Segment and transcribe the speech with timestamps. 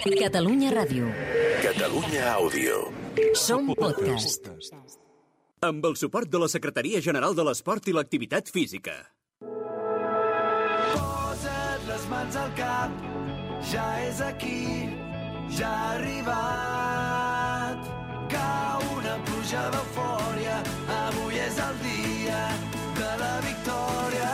[0.00, 1.10] Catalunya Ràdio.
[1.60, 2.88] Catalunya Àudio.
[3.36, 4.48] Som podcast.
[5.60, 8.94] Amb el suport de la Secretaria General de l'Esport i l'Activitat Física.
[10.94, 12.90] Posa't les mans al cap,
[13.68, 14.88] ja és aquí,
[15.52, 17.84] ja ha arribat.
[18.32, 20.56] Cau una pluja d'eufòria,
[20.96, 22.42] avui és el dia
[22.96, 24.32] de la victòria.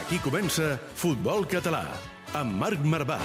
[0.00, 1.84] Aquí comença Futbol Català,
[2.32, 3.20] amb Marc Marvà,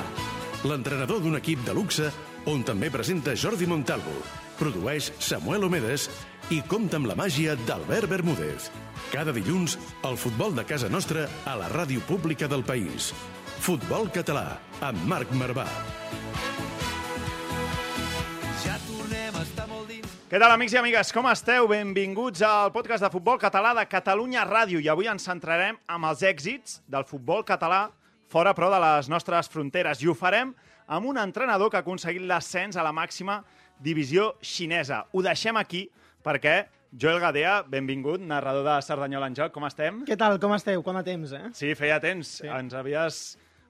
[0.65, 2.09] l'entrenador d'un equip de luxe
[2.49, 4.13] on també presenta Jordi Montalvo,
[4.59, 6.07] produeix Samuel Omedes
[6.53, 8.69] i compta amb la màgia d'Albert Bermúdez.
[9.11, 13.11] Cada dilluns, el futbol de casa nostra a la ràdio pública del país.
[13.65, 15.65] Futbol Català, amb Marc Marvà.
[18.63, 20.15] Ja tornem a estar molt dins.
[20.29, 21.13] Què tal, amics i amigues?
[21.13, 21.69] Com esteu?
[21.69, 24.81] Benvinguts al podcast de futbol català de Catalunya Ràdio.
[24.81, 27.87] I avui ens centrarem amb els èxits del futbol català
[28.31, 30.01] fora, però, de les nostres fronteres.
[30.03, 30.53] I ho farem
[30.87, 33.39] amb un entrenador que ha aconseguit l'ascens a la màxima
[33.79, 35.03] divisió xinesa.
[35.13, 35.87] Ho deixem aquí
[36.25, 39.51] perquè Joel Gadea, benvingut, narrador de Cerdanyola en joc.
[39.51, 40.03] Com estem?
[40.07, 40.81] Què tal, com esteu?
[40.83, 41.49] Quant de temps, eh?
[41.53, 42.37] Sí, feia temps.
[42.39, 42.47] Sí.
[42.47, 43.17] Ens havies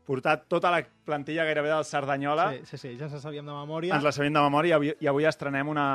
[0.05, 2.51] portat tota la plantilla gairebé del Cerdanyola.
[2.53, 3.95] Sí, sí, sí, ja ens la sabíem de memòria.
[3.95, 5.85] Ens la sabíem de memòria i avui, i avui estrenem una,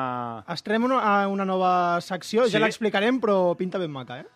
[0.50, 0.98] Estrem una,
[1.30, 2.56] una nova secció, Sí.
[2.56, 4.26] ja l'explicarem, però pinta ben maca, eh?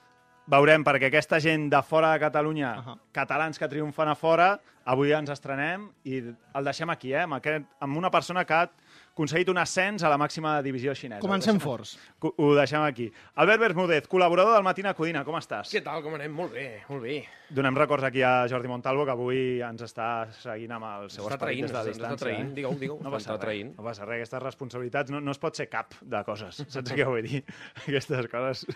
[0.51, 2.85] Veurem, perquè aquesta gent de fora de Catalunya, uh.
[2.85, 2.99] -huh.
[3.13, 6.21] catalans que triomfen a fora, avui ens estrenem i
[6.55, 7.23] el deixem aquí, eh?
[7.23, 8.69] amb, aquest, amb una persona que
[9.15, 11.23] aconseguit un ascens a la màxima divisió xinesa.
[11.23, 11.93] Comencem ho deixem, forts.
[12.21, 13.07] Ho ho deixem aquí.
[13.39, 15.71] Albert Bermúdez, col·laborador del Matina Codina, com estàs?
[15.71, 16.33] Què tal, com anem?
[16.35, 17.21] Molt bé, molt bé.
[17.55, 21.37] Donem records aquí a Jordi Montalvo, que avui ens està seguint amb el seu Està
[21.39, 22.11] esperit traint, des de distància.
[22.11, 22.51] està traint.
[22.51, 22.55] eh?
[22.59, 22.99] Digueu, digueu.
[23.05, 23.73] No passa Està res, traint.
[23.79, 24.19] no passa res.
[24.25, 26.65] Aquestes responsabilitats no, no es pot ser cap de coses.
[26.75, 27.45] Saps què vull dir?
[27.87, 28.67] Aquestes coses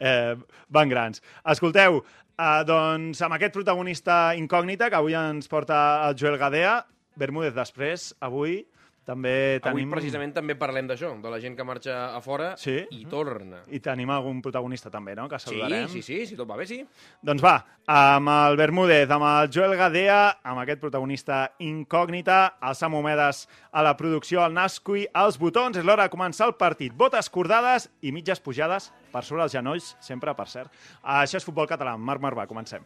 [0.00, 0.34] eh,
[0.68, 1.22] van grans.
[1.46, 2.02] Escolteu,
[2.34, 6.80] eh, doncs amb aquest protagonista incògnita que avui ens porta el Joel Gadea,
[7.16, 8.64] Bermúdez després, avui
[9.06, 9.86] també tenim...
[9.86, 12.74] Avui precisament també parlem d'això, de la gent que marxa a fora Sí.
[12.90, 13.62] i torna.
[13.70, 15.86] I tenim algun protagonista també, no?, que Sí, saludarem.
[15.88, 16.80] sí, sí, si tot va bé, sí.
[17.22, 17.54] Doncs va,
[17.86, 23.82] amb el Bermúdez, amb el Joel Gadea, amb aquest protagonista incògnita, el Sam Homedes a
[23.86, 26.92] la producció, el Nasqui, als botons, és l'hora de començar el partit.
[26.92, 30.72] Botes cordades i mitges pujades per sobre els genolls, sempre, per cert.
[31.04, 31.96] Això és Futbol Català.
[31.96, 32.82] Marc Marvà, comencem.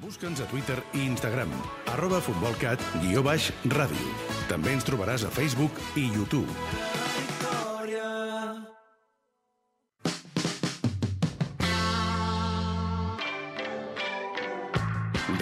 [0.00, 1.50] Busca'ns a Twitter i Instagram,
[1.92, 4.08] arroba futbolcat, guió baix, ràdio.
[4.48, 6.48] També ens trobaràs a Facebook i YouTube.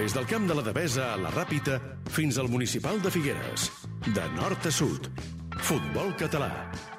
[0.01, 1.77] Des del camp de la Devesa a la Ràpita
[2.09, 3.69] fins al municipal de Figueres.
[4.07, 5.11] De nord a sud.
[5.61, 6.51] Futbol català.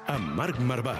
[0.06, 0.94] Amb Marc Marvà.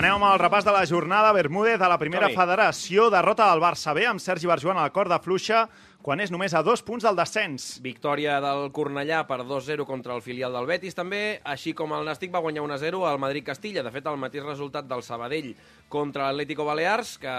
[0.00, 1.28] Anem amb el repàs de la jornada.
[1.36, 2.36] Bermúdez a la primera Som-hi.
[2.38, 5.66] federació, derrota del Barça B amb Sergi Barjuan a la corda fluixa
[6.00, 7.66] quan és només a dos punts del descens.
[7.84, 12.32] Victòria del Cornellà per 2-0 contra el filial del Betis també, així com el Nàstic
[12.32, 13.82] va guanyar 1-0 al Madrid-Castilla.
[13.84, 15.52] De fet, el mateix resultat del Sabadell
[15.92, 17.36] contra l'Atlético Balears, que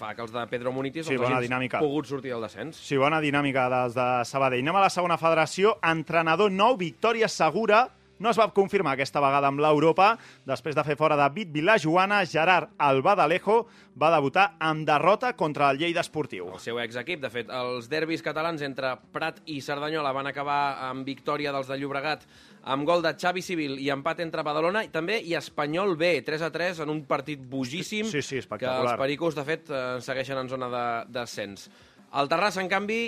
[0.00, 1.78] fa que els de Pedro Munitis Sí, els dinàmica.
[1.78, 2.80] pogut sortir del descens.
[2.80, 4.64] Sí, bona dinàmica dels de Sabadell.
[4.64, 5.76] Anem a la segona federació.
[5.82, 7.90] Entrenador nou, victòria segura.
[8.18, 10.14] No es va confirmar aquesta vegada amb l'Europa.
[10.48, 13.58] Després de fer fora David Vilajoana, Gerard Albadalejo
[14.00, 16.48] va debutar amb derrota contra el Lleida Esportiu.
[16.56, 21.04] El seu exequip, de fet, els derbis catalans entre Prat i Cerdanyola van acabar amb
[21.04, 22.24] victòria dels de Llobregat
[22.66, 26.46] amb gol de Xavi Civil i empat entre Badalona i també i Espanyol B, 3
[26.48, 30.40] a 3 en un partit bogíssim Sí, sí, que els pericos, de fet, eh, segueixen
[30.40, 30.86] en zona de
[31.20, 31.68] descens.
[32.16, 33.00] El Terrassa, en canvi,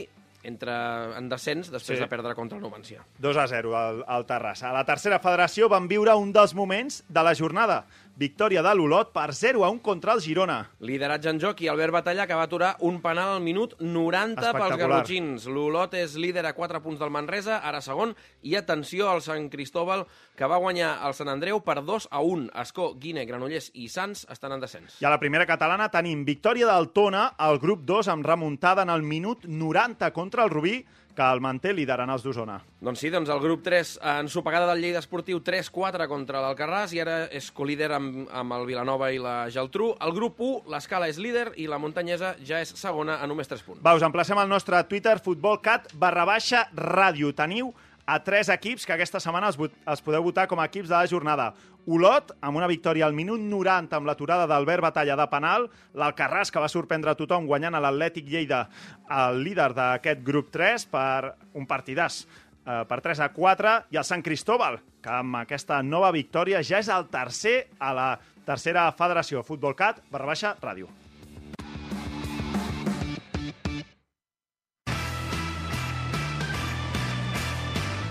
[0.49, 0.73] entre
[1.19, 2.03] en descens després Sí.
[2.03, 3.05] de perdre contra el Numancia.
[3.19, 4.71] 2 a 0 al, al Terrassa.
[4.71, 7.85] A la tercera federació van viure un dels moments de la jornada.
[8.19, 10.57] Victòria de l'Olot per 0 a 1 contra el Girona.
[10.83, 14.75] Lideratge en joc i Albert Batallà, que va aturar un penal al minut 90 pels
[14.81, 15.47] garrotxins.
[15.47, 20.03] L'Olot és líder a 4 punts del Manresa, ara segon, i atenció al Sant Cristóbal,
[20.35, 22.51] que va guanyar el Sant Andreu per 2 a 1.
[22.59, 24.99] Escó, Guine, Granollers i Sants estan en descens.
[24.99, 28.91] I a la primera catalana tenim victòria del Tona al grup 2 amb remuntada en
[28.91, 30.81] el minut 90 contra el Rubí,
[31.19, 32.61] que el manté liderant els d'Osona.
[32.85, 37.03] Doncs sí, doncs el grup 3 en supegada del Lleida Esportiu 3-4 contra l'Alcarràs i
[37.03, 39.91] ara és colíder amb, amb el Vilanova i la Geltrú.
[40.05, 43.67] El grup 1, l'escala és líder i la muntanyesa ja és segona a només 3
[43.67, 43.83] punts.
[43.83, 47.35] Va, us emplacem al nostre Twitter, futbolcat barra baixa ràdio.
[47.35, 47.75] Teniu
[48.09, 51.07] a tres equips que aquesta setmana vot- els podeu votar com a equips de la
[51.11, 51.51] jornada.
[51.89, 56.61] Olot, amb una victòria al minut 90 amb l'aturada d'Albert Batalla de penal, l'Alcarràs, que
[56.61, 58.63] va sorprendre a tothom guanyant a l'Atlètic Lleida,
[59.09, 62.27] el líder d'aquest grup 3, per un partidàs.
[62.69, 66.79] eh, per 3 a 4, i el Sant Cristóbal, que amb aquesta nova victòria ja
[66.83, 70.89] és el tercer a la tercera federació Futbol Cat, barra baixa, ràdio.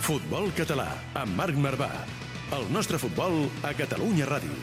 [0.07, 0.85] Futbol català,
[1.19, 1.89] amb Marc Marvà.
[2.55, 4.53] El nostre futbol a Catalunya Ràdio.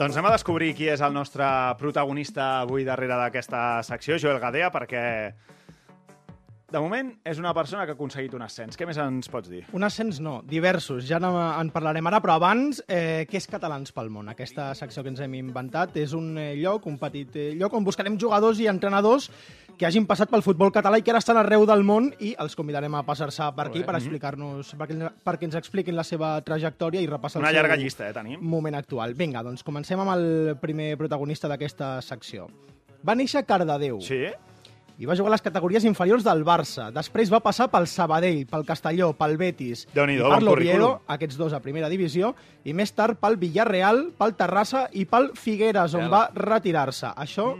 [0.00, 1.46] Doncs anem a descobrir qui és el nostre
[1.78, 5.04] protagonista avui darrere d'aquesta secció, Joel Gadea, perquè
[6.68, 8.76] de moment és una persona que ha aconseguit un ascens.
[8.76, 9.62] Què més ens pots dir?
[9.72, 13.94] Un ascens no, diversos, ja no en parlarem ara, però abans, eh, què és Catalans
[13.96, 14.28] pel món?
[14.28, 17.86] Aquesta secció que ens hem inventat és un eh, lloc, un petit eh, lloc on
[17.86, 19.30] buscarem jugadors i entrenadors
[19.78, 22.56] que hagin passat pel futbol català i que ara estan arreu del món i els
[22.58, 27.06] convidarem a passar-se per aquí per explicar-nos, perquè, perquè ens expliquin la seva trajectòria i
[27.08, 28.42] repassar Una llarga llista, eh, tenim.
[28.42, 29.14] moment actual.
[29.14, 32.50] Vinga, doncs comencem amb el primer protagonista d'aquesta secció.
[33.06, 34.26] Va néixer a Cardedeu Sí?
[34.98, 36.88] I va jugar a les categories inferiors del Barça.
[36.94, 41.62] Després va passar pel Sabadell, pel Castelló, pel Betis i per l'Oviedo, aquests dos a
[41.62, 42.34] primera divisió,
[42.66, 47.14] i més tard pel Villarreal, pel Terrassa i pel Figueres, on va retirar-se.
[47.14, 47.52] Això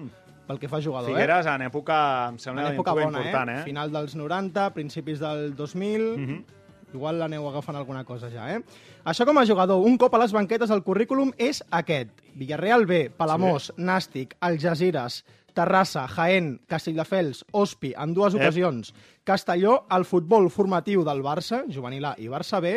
[0.48, 1.14] pel que fa jugador, Mm.
[1.14, 2.66] Figueres en època, em sembla, eh?
[2.66, 3.60] En època bona, important, eh?
[3.60, 3.64] eh?
[3.64, 6.16] Final dels 90, principis del 2000...
[6.16, 6.44] Mhm.
[6.88, 8.62] Igual l'aneu agafant alguna cosa ja, eh?
[9.04, 12.08] Això com a jugador, un cop a les banquetes el currículum és aquest.
[12.32, 13.82] Villarreal B, Palamós, sí.
[13.84, 15.22] Nàstic, Algeciras,
[15.58, 18.40] Terrassa, Jaén, Castelldefels, Ospi, en dues Ep.
[18.40, 18.92] ocasions,
[19.26, 22.76] Castelló, el futbol formatiu del Barça, juvenil A i Barça B,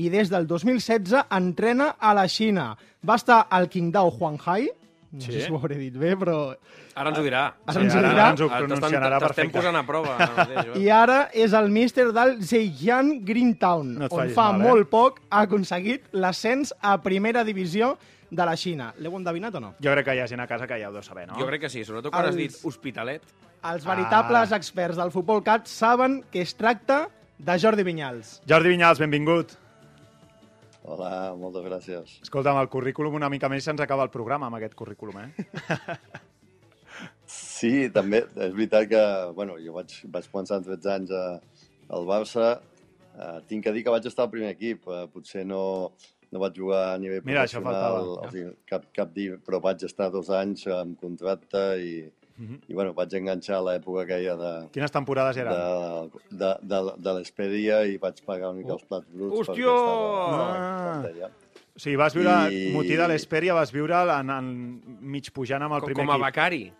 [0.00, 2.70] i des del 2016 entrena a la Xina.
[3.04, 4.70] Va estar al Qingdao Huanghai,
[5.12, 5.32] no Sí.
[5.32, 6.56] sé si ho hauré dit bé, però...
[6.96, 7.42] Ara ens ho dirà.
[7.66, 8.30] Ara Sí, ens ho ara dirà.
[8.30, 9.58] ens ho pronunciarà T'estem perfecte.
[9.58, 10.14] posant a prova.
[10.16, 10.82] ara mateix, Joel.
[10.82, 14.68] I ara és el míster del Zhejiang Greentown, No on fa mal, eh?
[14.70, 17.98] molt poc ha aconseguit l'ascens a primera divisió
[18.32, 18.90] de la Xina.
[19.04, 19.74] L'heu endevinat o no?
[19.84, 21.36] Jo crec que hi ha gent a casa que ja ho deu saber, no?
[21.38, 23.22] Jo crec que sí, sobretot quan has Els- dit Hospitalet.
[23.70, 24.56] Els veritables Ah.
[24.56, 27.08] experts del futbol cat saben que es tracta
[27.38, 28.40] de Jordi Vinyals.
[28.48, 29.52] Jordi Vinyals, benvingut.
[30.84, 32.16] Hola, moltes gràcies.
[32.22, 35.30] Escolta, amb el currículum una mica més se'ns acaba el programa amb aquest currículum, eh?
[37.32, 39.02] Sí, també, és veritat que,
[39.36, 41.22] bueno, jo vaig, vaig començar amb 13 anys a,
[41.96, 42.48] al Barça.
[43.12, 44.84] Uh, tinc que dir que vaig estar al primer equip.
[44.88, 45.92] Uh, potser no,
[46.32, 48.26] no vaig jugar a nivell Mira, professional, faltava.
[48.28, 52.60] o sigui, cap, cap dia, però vaig estar dos anys amb contracte i, Mhm.
[52.68, 56.10] i bueno, vaig enganxar a l'època aquella de, Quines temporades de, eren?
[56.30, 59.48] de, de, de l'Espedia i vaig pagar una mica els plats bruts.
[59.50, 59.74] Hòstia!
[59.76, 61.30] estava- Ah.
[61.74, 65.74] O sigui, vas viure, I- motí de l'Esperia, vas viure en, en mig pujant amb
[65.74, 66.26] el Com, primer com a equip.
[66.26, 66.72] becari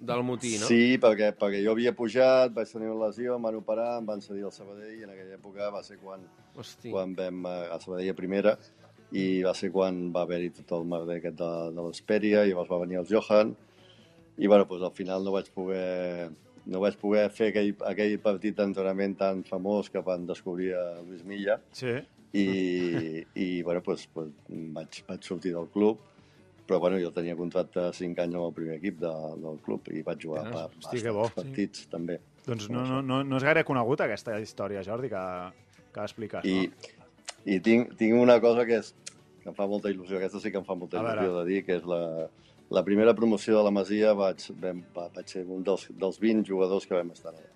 [0.00, 0.66] del motí, no?
[0.70, 4.20] Sí, perquè, perquè jo havia pujat, vaig tenir una lesió, em van operar, em van
[4.24, 6.20] cedir al Sabadell i en aquella època va ser quan,
[6.56, 6.90] Hosti.
[6.90, 8.56] quan vam eh, a Sabadell a primera
[9.12, 12.70] i va ser quan va haver-hi tot el merder aquest de, de l'Esperia i llavors
[12.70, 13.54] va venir el Johan
[14.38, 16.28] i bueno, doncs al final no vaig poder
[16.68, 21.24] no vaig poder fer aquell, aquell partit d'entrenament tan famós que van descobrir a Luis
[21.24, 21.94] Milla Sí.
[22.36, 22.44] i,
[23.34, 24.36] i bueno, doncs, doncs
[24.76, 25.98] vaig, vaig sortir del club
[26.68, 29.88] però bueno, jo tenia contracte de 5 anys amb el primer equip de, del club
[29.94, 31.28] i vaig jugar Ah, pa, hosti, bo.
[31.34, 32.18] partits també.
[32.46, 35.24] Doncs no, no, no, no és gaire conegut aquesta història, Jordi, que,
[35.94, 37.12] que expliques, I, no?
[37.48, 38.92] i tinc, tinc una cosa que, és,
[39.42, 41.76] que em fa molta il·lusió, aquesta sí que em fa molta il·lusió de dir, que
[41.80, 42.02] és la,
[42.70, 46.44] la primera promoció de la Masia vaig, vam, va, vaig ser un dels, dels 20
[46.48, 47.48] jugadors que vam estar allà.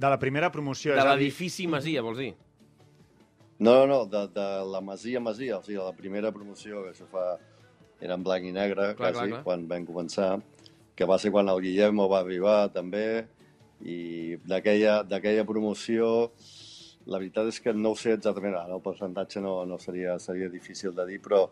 [0.00, 0.94] De la primera promoció.
[0.96, 2.30] De l'edifici Masia, vols dir?
[3.60, 7.08] No, no, no, de, de la Masia Masia, o sigui, la primera promoció, que això
[7.10, 7.24] fa...
[8.00, 9.42] Era en blanc i negre, Clar, quasi, clar, clar.
[9.44, 10.30] quan vam començar,
[10.96, 13.26] que va ser quan el Guillermo va arribar, també,
[13.80, 16.30] i d'aquella promoció,
[17.06, 20.50] la veritat és que no ho sé exactament, ara el percentatge no, no seria, seria
[20.52, 21.46] difícil de dir, però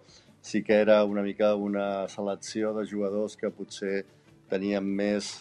[0.44, 4.04] sí que era una mica una selecció de jugadors que potser
[4.48, 5.32] tenien més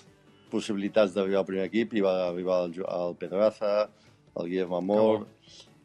[0.52, 3.90] possibilitats d'arribar al primer equip i va arribar el, el Pedraza,
[4.38, 5.26] el Guillermo Amor,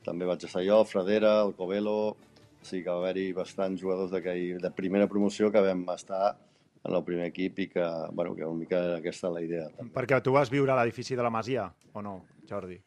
[0.06, 2.16] també vaig estar jo, el Fradera, el Covelo,
[2.62, 6.36] o sigui que va haver-hi bastants jugadors d'aquell- de primera promoció que vam estar
[6.84, 9.68] en el primer equip i que, bueno, que una mica era aquesta la idea.
[9.94, 12.80] Perquè tu vas viure a l'edifici de la Masia, o no, Jordi?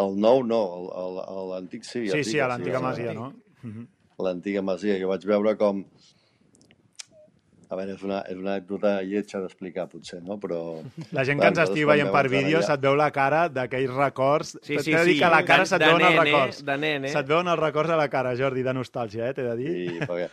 [0.00, 0.60] El nou no,
[1.52, 2.06] l'antic sí.
[2.08, 3.32] Sí, sí, a l'antiga sí, Masia, no?
[3.62, 3.86] Mhm.
[4.24, 4.98] L'antiga Masia.
[5.00, 5.84] Jo vaig veure com...
[7.70, 10.36] A veure, és una, és una anècdota lletja d'explicar, potser, no?
[10.42, 10.58] Però...
[11.14, 13.44] La gent que ens estigui veient per vam entrar vídeo allà- se't veu la cara
[13.48, 14.56] d'aquells records.
[14.60, 15.18] Sí, T'he sí, de dir sí.
[15.20, 16.24] que a la cara De- se't de veuen els nen, eh?
[16.32, 16.64] records.
[16.66, 17.12] De nen, eh?
[17.14, 19.34] Se't veuen els records a la cara, Jordi, de nostàlgia, eh?
[19.38, 19.74] T'he de dir.
[19.76, 20.26] Sí, perquè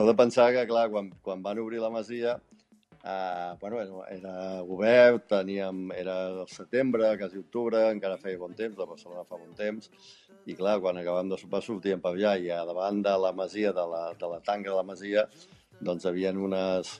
[0.00, 2.38] heu de pensar que, clar, quan, quan van obrir la masia,
[3.00, 8.76] Uh, bueno, era, era obert, teníem, era el setembre, quasi octubre, encara feia bon temps,
[8.76, 9.88] la Barcelona fa bon temps,
[10.44, 13.72] i clar, quan acabàvem de sopar sortíem per allà i a davant de la masia,
[13.72, 15.24] de la, de la tanca de la masia,
[15.80, 16.90] doncs hi havia unes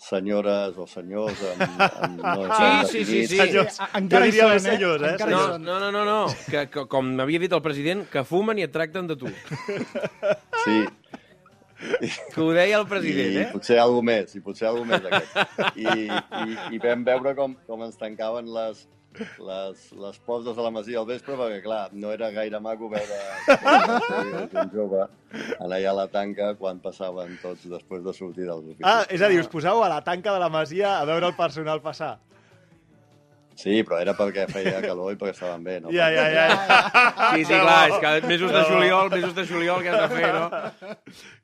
[0.00, 3.30] senyores o senyors amb, amb no Sí, estan sí, sí, definits.
[3.30, 3.36] sí.
[3.42, 3.80] Senyors.
[3.84, 5.10] A- encara Jo hi diria són, senyors, eh?
[5.12, 6.20] Encara No, no, no, no, no.
[6.48, 9.28] Que, que, com m'havia dit el president, que fumen i et tracten de tu.
[10.64, 10.78] Sí,
[12.34, 13.44] Que ho deia el i president, eh?
[13.54, 15.76] potser alguna més, i potser alguna més d'aquest.
[15.80, 18.82] I, i, I vam veure com, com ens tancaven les,
[19.18, 23.18] les, les portes de la masia al vespre, perquè, clar, no era gaire maco veure
[24.62, 25.02] un jove
[25.60, 28.86] anar allà a la tanca quan passaven tots després de sortir dels oficis.
[28.86, 31.36] Ah, és a dir, us poseu a la tanca de la masia a veure el
[31.38, 32.16] personal passar.
[33.60, 35.90] Sí, però era perquè feia calor i perquè estaven bé, no?
[35.92, 36.46] Ja, ja, ja.
[37.34, 40.30] Sí, sí, clar, és que mesos de juliol, mesos de juliol, què has de fer,
[40.32, 40.94] no?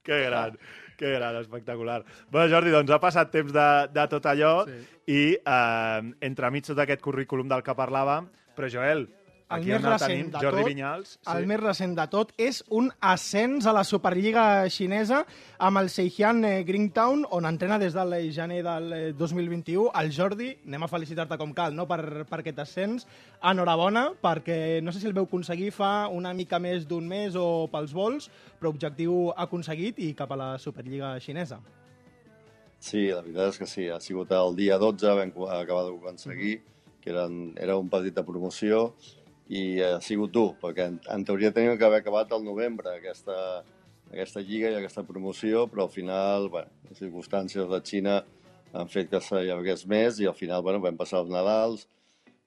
[0.07, 0.57] Que gran,
[1.01, 2.03] que gran, espectacular.
[2.33, 4.81] Bé, Jordi, doncs ha passat temps de, de tot allò sí.
[5.13, 9.07] i eh, entremig tot aquest currículum del que parlàvem, però Joel,
[9.47, 11.11] El aquí més on el recent tenim, de Jordi tot, Vinyals.
[11.31, 15.21] El més recent de tot és un ascens a la Superliga xinesa
[15.63, 19.85] amb el Seihan eh, Greentown, on entrena des del gener del eh, 2021.
[20.01, 21.87] El Jordi, anem a felicitar-te com cal no?
[21.87, 23.07] per, per aquest ascens.
[23.39, 27.69] Enhorabona, perquè no sé si el veu aconseguir fa una mica més d'un mes o
[27.71, 28.27] pels vols,
[28.59, 31.61] però objectiu aconseguit i cap a la Superliga xinesa.
[32.83, 33.87] Sí, la veritat és que sí.
[33.95, 36.57] Ha sigut el dia 12, vam acabar d'aconseguir,
[36.99, 38.89] que eren, era un partit de promoció,
[39.49, 43.63] i ha sigut dur, perquè en, en teoria teníem que haver acabat al novembre aquesta,
[44.11, 48.17] aquesta lliga i aquesta promoció, però al final, bueno, les circumstàncies de Xina
[48.77, 51.87] han fet que s'allargués més i al final, bueno, vam passar els Nadals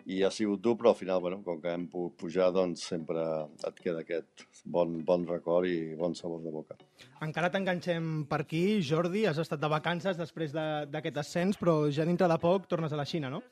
[0.10, 3.22] i ha sigut dur, però al final, bueno, com que hem pogut pujar, doncs sempre
[3.68, 6.76] et queda aquest bon, bon record i bon sabor de boca.
[7.22, 12.06] Encara t'enganxem per aquí, Jordi, has estat de vacances després de- d'aquest ascens, però ja
[12.10, 13.44] dintre de poc tornes a la Xina, no?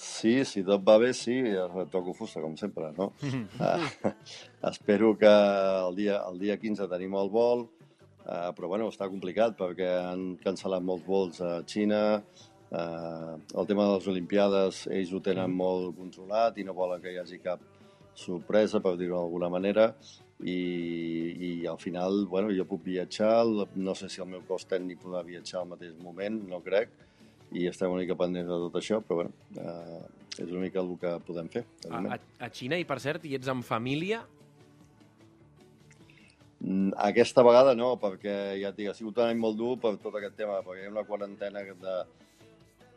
[0.00, 1.34] Sí, si tot va bé, sí,
[1.92, 3.10] toco fusta, com sempre, no?
[3.60, 4.12] uh,
[4.70, 7.66] espero que el dia, el dia 15 tenim el vol,
[8.24, 13.90] uh, però bueno, està complicat perquè han cancel·lat molts vols a Xina, uh, el tema
[13.90, 17.60] de les Olimpiades ells ho tenen molt controlat i no volen que hi hagi cap
[18.16, 19.90] sorpresa, per dir-ho d'alguna manera,
[20.40, 20.56] i,
[21.44, 23.44] i al final, bueno, jo puc viatjar,
[23.76, 26.96] no sé si el meu cos tècnic podrà viatjar al mateix moment, no crec,
[27.52, 30.02] i estem una mica pendents de tot això, però bueno, eh,
[30.38, 31.64] és una mica el que podem fer.
[31.90, 34.22] A, a, a Xina, i per cert, hi ets amb família?
[36.60, 39.94] Mm, Aquesta vegada no, perquè ja et dic, ha sigut un any molt dur per
[40.02, 42.00] tot aquest tema, perquè hi ha una quarantena de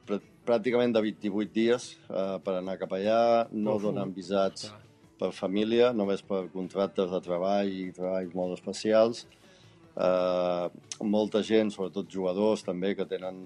[0.07, 4.81] pr pràcticament de 28 dies eh, per anar cap allà, no Uf, donen visats clar.
[5.21, 9.21] per família, només per contractes de treball i treballs molt especials.
[9.95, 10.65] Eh,
[11.07, 13.45] molta gent, sobretot jugadors també, que tenen,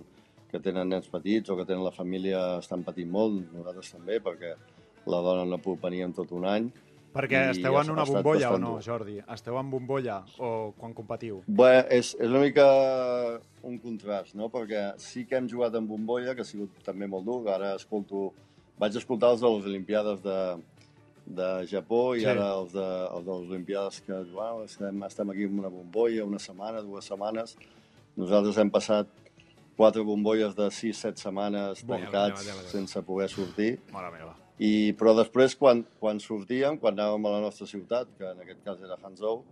[0.51, 4.53] que tenen nens petits o que tenen la família, estan patint molt, nosaltres també, perquè
[5.07, 6.69] la dona no puc venir en tot un any.
[7.17, 8.73] Perquè esteu en una bombolla o no.
[8.83, 9.17] Jordi?
[9.33, 11.39] Esteu en bombolla o quan competiu?
[11.47, 12.65] Bé, és, és una mica
[13.65, 14.51] un contrast, no?
[14.53, 17.41] Perquè sí que hem jugat en bombolla, que ha sigut també molt dur.
[17.51, 18.29] Ara escolto...
[18.77, 20.39] Vaig escoltar els de les Olimpiades de,
[21.39, 22.27] de Japó i Sí.
[22.29, 26.27] ara els de, els de les Olimpiades que wow, estem, estem aquí en una bombolla,
[26.27, 27.55] una setmana, dues setmanes.
[28.19, 29.09] Nosaltres hem passat
[29.77, 32.71] quatre bombolles de 6-7 setmanes tancats Déu, Déu, Déu.
[32.71, 33.77] sense poder sortir.
[33.93, 34.33] Mare meva.
[34.57, 38.63] I, però després, quan, quan sortíem, quan anàvem a la nostra ciutat, que en aquest
[38.65, 39.43] cas era Hangzhou,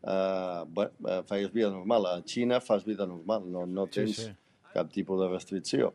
[0.00, 2.06] eh, bé, eh, feies vida normal.
[2.06, 4.30] A Xina fas vida normal, no, no Sí, tens sí.
[4.72, 5.92] cap tipus de restricció.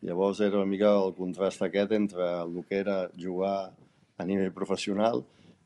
[0.00, 3.72] Llavors era una mica el contrast aquest entre el que era jugar
[4.16, 5.22] a nivell professional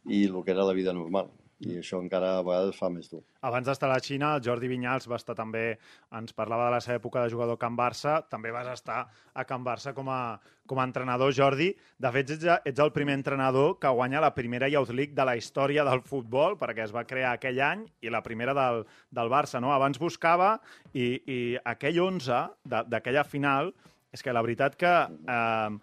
[0.06, 1.28] i el que era la vida normal.
[1.60, 3.18] I això encara a vegades fa més dur.
[3.44, 5.76] Abans d'estar a la Xina, el Jordi Vinyals va estar també,
[6.16, 9.02] ens parlava de la seva època de jugador a Can Barça, també vas estar
[9.34, 11.68] a Can Barça com a, com a entrenador, Jordi.
[12.00, 15.36] De fet, ets, ets el primer entrenador que guanya la primera Youth League de la
[15.36, 19.60] història del futbol, perquè es va crear aquell any, i la primera del, del Barça.
[19.60, 19.74] No?
[19.76, 20.54] Abans buscava,
[20.94, 23.74] i, i aquell 11 de- d'aquella final,
[24.10, 25.76] és que la veritat que eh,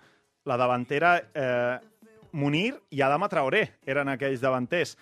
[0.47, 1.77] la davantera eh,
[2.37, 4.97] Munir i Adama Traoré eren aquells davanters.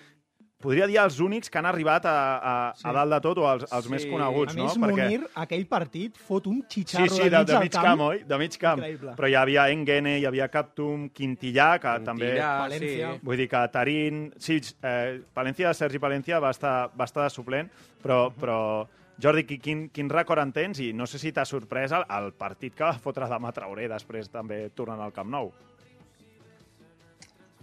[0.63, 2.85] Podria dir els únics que han arribat a, a, Sí.
[2.87, 4.09] a dalt de tot o els, els més Sí.
[4.09, 4.63] coneguts, A no?
[4.65, 7.71] més, Munir, aquell partit, fot un Sí, xitxarro sí, de, de, mig de al mig
[7.71, 7.83] camp.
[7.85, 8.23] camp, oi?
[8.23, 8.79] De mig camp.
[8.79, 9.15] Increïble.
[9.17, 12.31] Però hi havia Engene, hi havia Captum, Quintillà, que també...
[12.31, 13.11] Quintillà, València.
[13.13, 13.19] Sí.
[13.21, 14.33] Vull dir que Tarín...
[14.37, 17.69] Sí, eh, Palencia, Sergi Palencia va estar, va estar de suplent,
[18.01, 18.87] però, però
[19.21, 20.79] Jordi, qui- quin, quin record en tens?
[20.79, 24.29] I no sé si t'ha sorprès el, el partit que va fotre Dama Traoré després
[24.29, 25.51] també tornant al Camp Nou.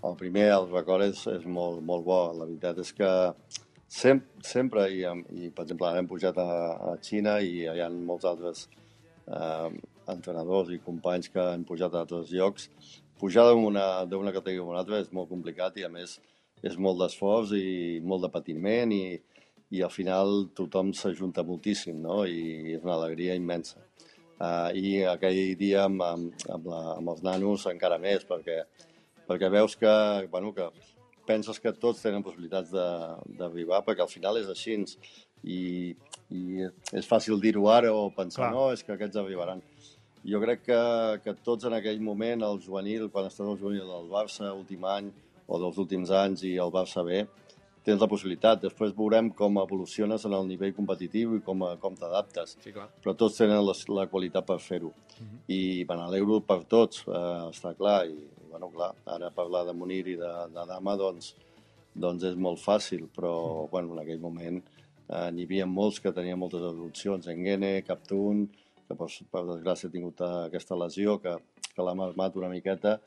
[0.02, 2.22] El primer, el record és, és molt, molt bo.
[2.34, 3.10] La veritat és que
[3.92, 5.02] Sem, sempre, i,
[5.36, 6.46] i per exemple, ara hem pujat a,
[6.88, 8.62] a Xina i hi ha molts altres
[9.28, 9.68] eh,
[10.08, 12.70] entrenadors i companys que han pujat a altres llocs.
[13.20, 16.16] Pujar d'una categoria a una altra és molt complicat i, a més,
[16.64, 19.18] és molt d'esforç i molt de patiment i,
[19.76, 22.22] i al final tothom s'ajunta moltíssim, no?
[22.24, 23.84] I és una alegria immensa.
[24.40, 28.62] Uh, I aquell dia amb, amb, amb, la, amb els nanos encara més, perquè,
[29.32, 29.92] perquè veus que,
[30.30, 30.68] bueno, que
[31.26, 34.76] penses que tots tenen possibilitats de- d'arribar, perquè al final és així.
[35.42, 35.96] I,
[36.30, 36.62] i
[36.94, 38.52] és fàcil dir-ho ara o pensar, Clar.
[38.54, 39.62] no, és que aquests arribaran.
[40.22, 40.80] Jo crec que,
[41.24, 45.08] que tots en aquell moment, el juvenil, quan estàs al juvenil del Barça, últim any,
[45.48, 47.24] o dels últims anys, i el Barça B,
[47.82, 48.60] tens la possibilitat.
[48.62, 52.54] Després veurem com evoluciones en el nivell competitiu i com, com t'adaptes.
[52.62, 52.86] Sí, clar.
[53.02, 54.92] Però tots tenen la, la qualitat per fer-ho.
[55.50, 58.04] I me n'alegro per tots, eh, està clar.
[58.06, 58.14] I,
[58.52, 61.32] bueno, clar, ara parlar de Munir i de, de Dama, doncs,
[62.04, 63.32] doncs és molt fàcil, però
[63.72, 67.28] bueno, en aquell moment eh, n'hi havia molts que tenien moltes opcions.
[67.32, 68.46] Engene, Captun,
[68.88, 71.34] que per, per desgràcia ha tingut eh, aquesta lesió que,
[71.72, 72.98] que l'ha marmat una miqueta,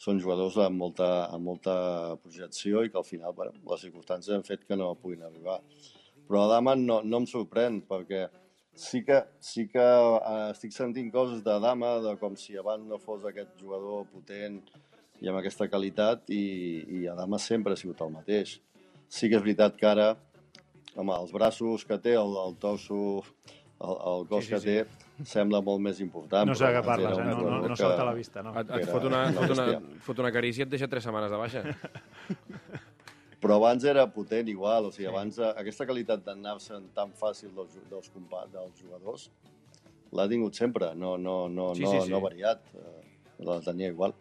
[0.00, 1.74] són jugadors amb molta, amb molta
[2.22, 5.58] projecció i que al final bueno, les circumstàncies han fet que no puguin arribar.
[6.28, 8.24] Però Adama no, no em sorprèn, perquè
[8.74, 12.98] sí que, sí que eh, estic sentint coses de Dama, de com si abans no
[12.98, 14.60] fos aquest jugador potent
[15.20, 16.40] i amb aquesta qualitat, i,
[17.00, 18.58] i Adama sempre ha sigut el mateix.
[19.10, 20.14] Sí que és veritat que ara,
[20.96, 23.20] amb els braços que té, el, el torso,
[23.80, 26.48] el, el cos Sí, sí, sí, sí, que té, sembla molt més important.
[26.48, 27.26] No sé de què parles, eh?
[27.28, 28.54] No, no, no que- salta a la vista, no.
[28.62, 31.30] Et, et fot, una, una fot, una, fot una carícia i et deixa tres setmanes
[31.34, 31.64] de baixa.
[33.40, 37.78] Però abans era potent igual, o sigui, abans eh, aquesta qualitat d'anar-se'n tan fàcil dels,
[37.88, 38.10] dels,
[38.52, 39.30] dels jugadors
[40.12, 42.10] l'ha tingut sempre, no, no, no, Sí, no, sí, sí.
[42.10, 43.02] no ha variat, eh,
[43.46, 44.14] la tenia igual.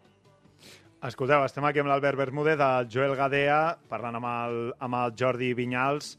[1.07, 5.53] Escolteu, estem aquí amb l'Albert Bermúdez, el Joel Gadea, parlant amb el, amb el Jordi
[5.55, 6.17] Vinyals,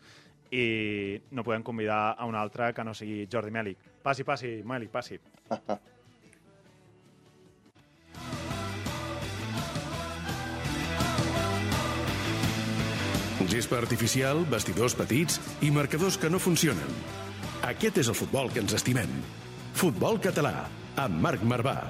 [0.50, 3.84] i no podem convidar a un altre que no sigui Jordi Mèlic.
[4.02, 5.20] Passi, passi, Mèlic, passi.
[13.50, 16.92] Gespa artificial, vestidors petits i marcadors que no funcionen.
[17.66, 19.10] Aquest és el futbol que ens estimem.
[19.74, 20.68] Futbol català,
[21.02, 21.80] amb Marc Marvà.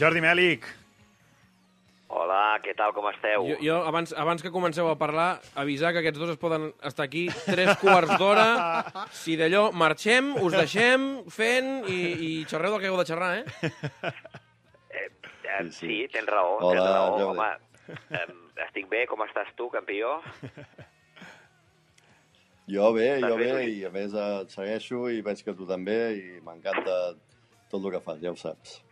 [0.00, 0.66] Jordi Mèlic,
[2.14, 3.42] Hola, què tal, com esteu?
[3.48, 7.08] Jo, jo abans, abans que comenceu a parlar, avisar que aquests dos es poden estar
[7.08, 8.44] aquí tres quarts d'hora.
[9.10, 13.72] Si d'allò marxem, us deixem fent i, i xerreu del que heu de xerrar, eh?
[14.94, 17.18] Eh, eh, Sí, tens raó, Hola, tens raó.
[17.18, 17.42] Jordi.
[17.42, 20.14] Home, eh, estic bé, com estàs tu, campió?
[22.70, 25.66] Jo bé, Estàs jo bé, bé, i a més et segueixo i veig que tu
[25.68, 26.94] també, i m'encanta
[27.74, 28.83] tot el que fas, ja ho saps.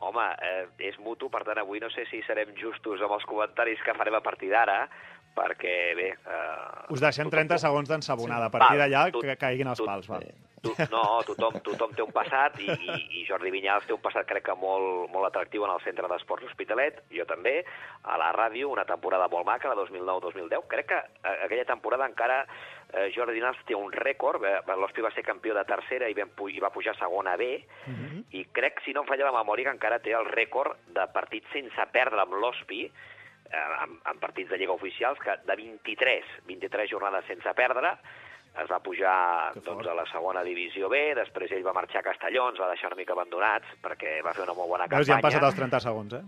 [0.00, 3.80] Home, eh, és mutu, per tant, avui no sé si serem justos amb els comentaris
[3.84, 4.88] que farem a partir d'ara,
[5.36, 6.10] perquè, bé...
[6.12, 8.46] Eh, us deixem tothom- 30 segons d'ensabonada.
[8.46, 10.20] A partir Val, d'allà, que caiguin els pals, va.
[10.62, 14.26] Tu, no, tothom, tothom té un passat i, i, i Jordi Vinyals té un passat
[14.26, 17.58] crec que molt, molt atractiu en el Centre d'Esports Hospitalet, jo també,
[18.08, 20.64] a la ràdio, una temporada molt maca, la 2009-2010.
[20.72, 25.12] Crec que eh, aquella temporada encara eh, Jordi Vinyals té un rècord, eh, l'Hospi va
[25.14, 27.52] ser campió de tercera i, pu- i va pujar a segona B,
[28.32, 31.52] i crec, si no em falla la memòria, que encara té el rècord de partits
[31.52, 36.90] sense perdre amb l'Hospi, eh, en, en partits de Lliga oficials, que de 23, 23
[36.90, 37.92] jornades sense perdre,
[38.62, 39.16] es va pujar
[39.64, 42.88] doncs, a la segona divisió B, després ell va marxar a Castelló, ens va deixar
[42.90, 45.60] una mica abandonats, perquè va fer una molt bona Veus, ja han passat campanya, els
[45.60, 46.24] 30 segons, eh?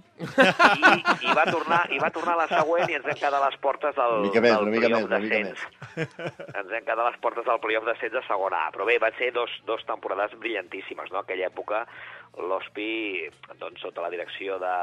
[0.78, 3.44] i, i, va tornar, i va tornar a la següent i ens hem quedat a
[3.46, 5.66] les portes del, Una mica més, del playoff.
[5.98, 9.16] Ens hem quedat a les portes del playoff d'ascens a segona A, però bé, van
[9.20, 11.22] ser dos, dos temporades brillantíssimes, no?
[11.24, 11.84] Aquella època,
[12.38, 12.90] l'Hospi,
[13.56, 14.74] doncs, sota la direcció de,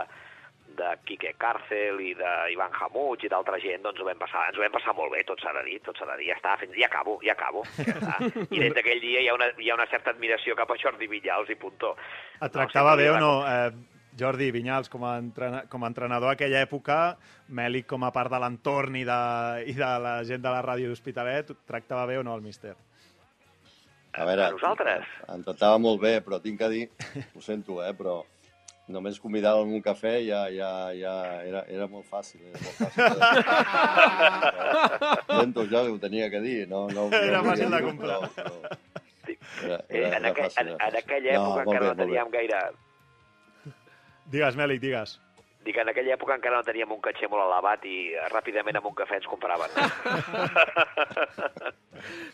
[0.78, 4.64] de Quique Càrcel i d'Ivan Hamuig i d'altra gent, doncs ho vam passar, ens ho
[4.64, 6.76] vam passar molt bé, tot s'ha de dir, tot s'ha de dir, ja està, fins,
[6.80, 8.16] ja acabo, ja acabo, ja està.
[8.46, 11.10] I des d'aquell dia hi ha, una, hi ha una certa admiració cap a Jordi
[11.12, 11.96] Vinyals i puntó.
[12.40, 16.32] Et tractava sempre bé o no, eh, Jordi Vinyals, com a, entrena, com a entrenador
[16.32, 17.00] aquella època,
[17.56, 19.22] Mèlic com a part de l'entorn i, de,
[19.72, 22.76] i de la gent de la ràdio d'Hospitalet, et tractava bé o no el míster?
[24.16, 25.10] A veure, A nosaltres?
[25.28, 26.86] Em tractava molt bé, però tinc que dir,
[27.36, 28.22] ho sento, eh, però
[28.88, 29.18] només
[29.50, 32.42] a un cafè ja, ja, ja era, era molt fàcil.
[32.52, 33.22] Era molt fàcil.
[35.28, 36.68] Ho sento, jo ho tenia que dir.
[36.70, 38.20] No, no, Era no fàcil de comprar.
[38.36, 38.78] Però, però
[39.26, 39.34] Sí.
[39.66, 41.96] era, Eh, era, en, era aquell, en, era en aquella època molt encara bé, no
[42.04, 42.60] teníem gaire...
[44.30, 45.16] Digues, Mèlic, digues.
[45.66, 47.96] Dic, en aquella època encara no teníem un caché molt elevat i
[48.30, 49.72] ràpidament amb un cafè ens compraven.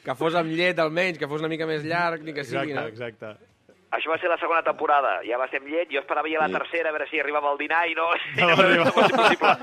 [0.04, 2.82] Que fos amb llet, almenys, que fos una mica més llarg, ni que sigui, Exacte,
[2.82, 2.88] no?
[2.92, 3.51] exacte.
[3.92, 5.18] Això va ser la segona temporada.
[5.28, 6.54] Ja va ser amb llet, jo esperava ja la Sí.
[6.56, 8.08] tercera, a veure si arribava al dinar i no...
[8.40, 8.50] No
[8.86, 9.56] no possible.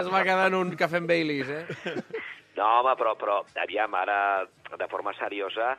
[0.00, 1.64] Es va quedar en un cafè amb Baileys, eh?
[2.58, 4.44] No, home, però, però aviam, ara,
[4.76, 5.76] de forma seriosa,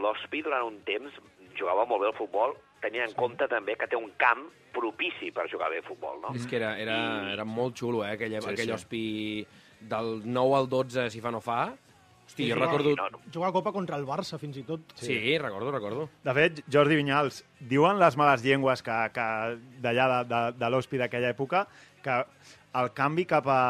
[0.00, 1.12] l'Hospi durant un temps
[1.58, 5.48] jugava molt bé al futbol, tenint en compte també que té un camp propici per
[5.50, 6.30] jugar bé a futbol, no?
[6.38, 6.98] És que era, era,
[7.32, 8.12] era molt xulo, eh?
[8.14, 8.76] Aquell, Sí, aquell sí.
[8.76, 9.02] hospi
[9.80, 11.64] del 9 al 12, si fa no fa.
[12.28, 12.92] Hosti, jo recordo...
[12.96, 13.20] no, no.
[13.32, 14.92] Jugar a Copa contra el Barça, fins i tot.
[15.00, 16.08] Sí, recordo, recordo.
[16.24, 19.28] De fet, Jordi Vinyals, diuen les males llengües que, que
[19.82, 21.64] d'allà de, de, de l'Hospi d'aquella època
[22.04, 22.18] que
[22.78, 23.62] el canvi cap a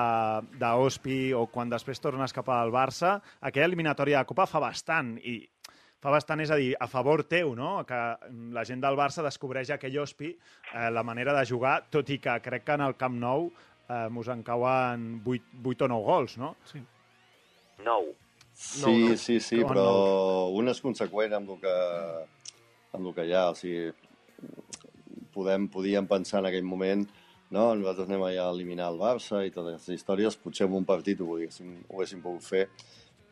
[0.58, 5.38] d'Hospi o quan després tornes cap al Barça, aquella eliminatòria de Copa fa bastant i
[6.02, 7.78] fa bastant, és a dir, a favor teu, no?
[7.86, 7.98] Que
[8.54, 12.36] la gent del Barça descobreix aquell Hospi, eh, la manera de jugar, tot i que
[12.42, 13.48] crec que en el Camp Nou
[13.88, 16.54] eh, mos en cauen 8, 8 o 9 gols, no?
[16.70, 16.82] Sí.
[17.86, 18.12] Nou.
[18.58, 19.16] Sí, No, no.
[19.16, 21.74] sí, sí, però un és conseqüent amb el que,
[22.98, 23.44] amb el que hi ha.
[23.52, 23.92] O sigui,
[25.34, 27.06] podem, podíem pensar en aquell moment
[27.54, 30.84] no, nosaltres anem allà a eliminar el Barça i totes aquestes històries, potser en un
[30.88, 32.66] partit ho haguéssim, ho haguéssim pogut fer,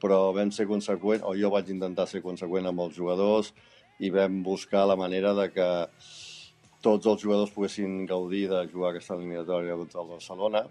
[0.01, 3.53] però vam ser conseqüent, o jo vaig intentar ser conseqüent amb els jugadors
[4.01, 5.69] i vam buscar la manera de que
[6.87, 10.65] tots els jugadors poguessin gaudir de jugar aquesta eliminatòria contra el Barcelona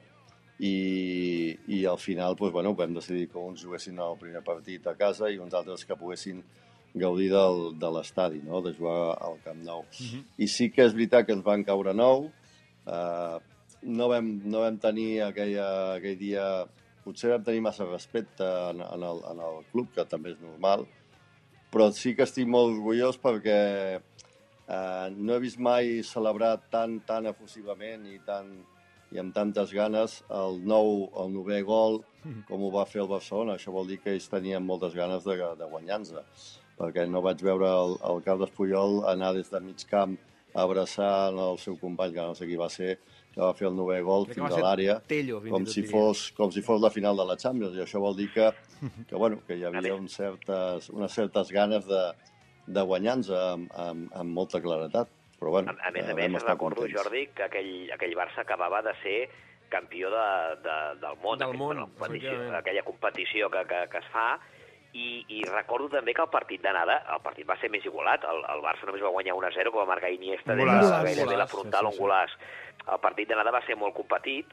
[0.59, 4.95] i, i al final doncs, bueno, vam decidir que uns juguessin el primer partit a
[4.95, 6.43] casa i uns altres que poguessin
[6.95, 8.61] gaudir del, de l'estadi, no?
[8.63, 9.83] de jugar al Camp Nou.
[10.39, 12.29] I sí que és veritat que ens van caure nou,
[12.87, 13.37] eh,
[13.83, 16.47] no, vam, no vam tenir aquella, aquell dia...
[17.05, 20.87] Potser vam tenir massa respecte en, en, el, en el club, que també és normal,
[21.69, 23.57] però sí que estic molt orgullós perquè
[23.99, 28.49] eh, no he vist mai celebrar tan, tan efusivament i, tan,
[29.15, 32.01] i amb tantes ganes el nou, el novè gol
[32.49, 33.55] com ho va fer el Barcelona.
[33.55, 36.31] Això vol dir que ells tenien moltes ganes de, de guanyar-nos,
[36.79, 40.17] perquè no vaig veure el, el Carles Puyol anar des de mig camp
[40.55, 42.95] a abraçar el seu company, que no sé qui va ser,
[43.33, 44.95] que va fer el novè gol Crec fins a l'àrea,
[45.49, 47.75] com si, fos, com si fos la final de la Champions.
[47.75, 48.51] I això vol dir que,
[49.09, 52.05] que, bueno, que hi havia un certes, unes certes ganes de,
[52.67, 55.11] de guanyar-nos amb, amb, amb molta claretat.
[55.45, 56.97] Però, bueno, A, a més eh, a més, vam estar recordo, contents.
[56.97, 59.17] Jordi, que aquell, aquell Barça acabava de ser
[59.69, 60.25] campió de,
[60.65, 64.39] de, del món, Del aquell- món, competició, aquella competició que, que, que es fa,
[64.95, 68.41] i, i recordo també que el partit d'anada, el partit va ser més igualat, el,
[68.55, 70.85] el Barça només va guanyar 1-0, que va marcar Iniesta des golaç.
[70.89, 72.37] de gairebé la frontal, sí, sí, un golaç.
[72.87, 74.49] El partit d'anada va ser molt competit,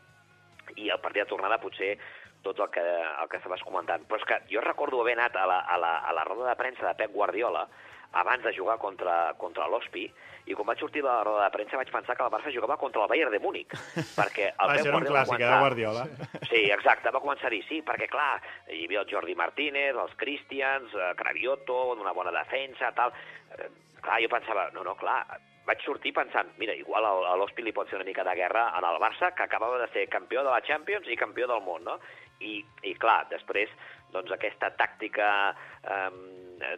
[0.76, 1.94] i el partit de tornada potser
[2.42, 4.02] tot el que, el que estaves comentant.
[4.08, 6.56] Però és que jo recordo haver anat a la, a la, a la roda de
[6.58, 7.68] premsa de Pep Guardiola
[8.12, 10.04] abans de jugar contra, contra l'Hospi,
[10.50, 12.76] i quan vaig sortir de la roda de premsa vaig pensar que el Barça jugava
[12.76, 13.70] contra el Bayern de Múnich,
[14.18, 16.48] perquè el Va Pep ser un Guardiola clàssic, era començar- Guardiola.
[16.50, 20.16] Sí, exacte, va començar a dir sí, perquè clar, hi havia el Jordi Martínez, els
[20.20, 23.14] Christians, eh, Cravioto, una bona defensa, tal.
[23.58, 23.70] Eh,
[24.02, 25.22] clar, jo pensava, no, no, clar,
[25.64, 28.66] vaig sortir pensant, mira, igual a a l'Hospi li pot ser una mica de guerra
[28.76, 31.84] en el Barça, que acabava de ser campió de la Champions i campió del món,
[31.86, 32.00] no?
[32.42, 33.70] I, i clar, després,
[34.10, 35.54] doncs aquesta tàctica,
[35.86, 36.10] eh,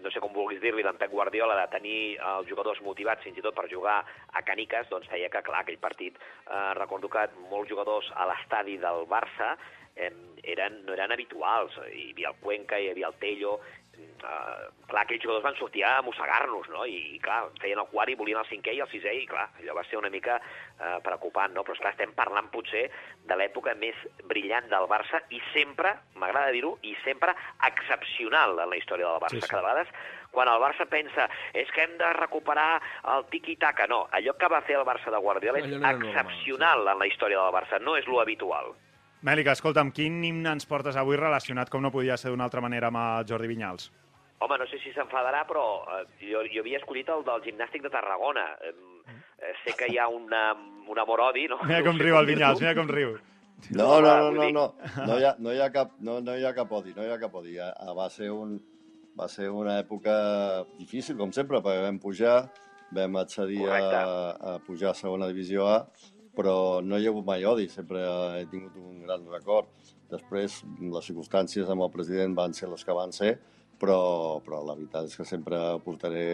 [0.02, 1.98] no sé com vulguis dir-li, d'en Pep Guardiola, de tenir
[2.32, 4.00] els jugadors motivats fins i tot per jugar
[4.32, 6.18] a caniques, doncs feia que, clar, aquell partit,
[6.48, 9.54] eh, recordo que molts jugadors a l'estadi del Barça
[9.96, 10.10] eh,
[10.56, 11.76] eren, no eren habituals.
[11.90, 13.58] Hi havia el Cuenca, hi havia el Tello...
[14.24, 16.86] Uh, clar, aquells jugadors van sortir a mossegar-nos, no?
[16.88, 19.50] I, I, clar, feien el quart i volien el cinquè i el sisè, i, clar,
[19.60, 21.64] allò va ser una mica uh, preocupant, no?
[21.66, 22.86] Però, esclar, estem parlant, potser,
[23.28, 23.98] de l'època més
[24.30, 27.34] brillant del Barça i sempre, m'agrada dir-ho, i sempre
[27.68, 29.36] excepcional en la història del Barça.
[29.36, 29.50] Sí, sí.
[29.50, 29.92] Que de vegades,
[30.34, 32.80] quan el Barça pensa és que hem de recuperar
[33.12, 34.04] el tiki-taka, no.
[34.16, 37.12] Allò que va fer el Barça de Guardiola és no era normal, excepcional en la
[37.12, 38.72] història del Barça, no és lo habitual.
[39.24, 42.90] Mèlic, escolta'm, quin himne ens portes avui relacionat, com no podia ser d'una altra manera,
[42.90, 43.86] amb el Jordi Vinyals?
[44.44, 45.62] Home, no sé si s'enfadarà, però
[45.96, 48.44] eh, jo, jo havia escollit el del gimnàstic de Tarragona.
[48.60, 48.74] Eh,
[49.14, 50.50] eh, sé que hi ha una,
[50.90, 51.56] un amor-odi, no?
[51.64, 52.28] Mira com riu el.
[52.28, 53.14] Vinyals, mira com riu.
[53.72, 54.64] No, no, no, no, no,
[55.06, 57.12] no, hi ha, no, hi ha cap, no, no hi ha cap odi, no hi
[57.14, 57.56] ha cap odi.
[57.56, 58.58] Eh, Va ser, un,
[59.16, 60.18] va ser una època
[60.76, 62.42] difícil, com sempre, perquè vam pujar,
[62.92, 63.78] vam accedir a,
[64.36, 65.78] a pujar a segona divisió A,
[66.36, 68.02] però no hi ha hagut mai odi, sempre
[68.38, 69.70] he tingut un gran record.
[70.10, 73.36] Després, les circumstàncies amb el president van ser les que van ser,
[73.80, 76.26] però, però la veritat és que sempre portaré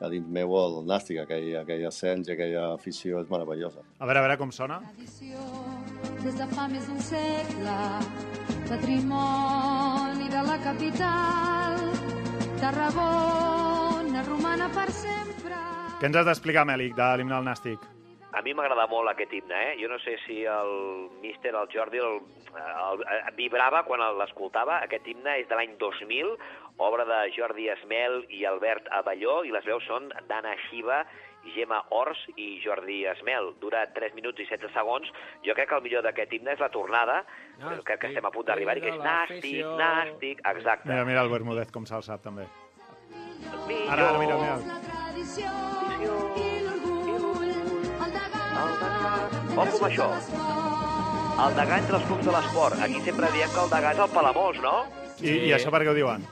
[0.00, 3.82] a dins meu el nàstic, aquell, aquell ascens i aquella afició és meravellosa.
[3.98, 4.80] A veure, a veure com sona.
[4.92, 5.42] Tradició,
[6.22, 7.78] des de fa més d'un segle,
[8.70, 11.84] patrimoni de la capital,
[12.58, 15.60] Tarragona romana per sempre.
[15.98, 17.97] Què ens has d'explicar, Mèlic, de l'himne al Nàstic?
[18.38, 19.76] A mi m'agrada molt aquest himne, eh?
[19.80, 22.20] Jo no sé si el míster, el Jordi, el,
[22.54, 24.76] el, el, vibrava quan l'escoltava.
[24.86, 26.36] Aquest himne és de l'any 2000,
[26.86, 31.00] obra de Jordi Esmel i Albert Avelló, i les veus són d'Anna Xiva,
[31.56, 33.50] Gemma Ors i Jordi Esmel.
[33.58, 35.10] Dura 3 minuts i 16 segons.
[35.42, 37.24] Jo crec que el millor d'aquest himne és la tornada,
[37.58, 40.92] Nàstic, crec que estem a punt d'arribar-hi, que és nàstic, nàstic, exacte.
[40.92, 42.46] Mira, mira el Bermúdez com se'l sap, també.
[43.66, 43.90] Millor.
[43.96, 44.56] Ara, ara, mira, mira.
[44.62, 46.17] La tradició
[49.58, 50.06] Ojo amb això.
[51.42, 52.82] El degà entre els clubs de l'esport.
[52.84, 54.74] Aquí sempre diem que el degà és el Palamós, no?
[55.18, 56.26] I, I això per què ho diuen?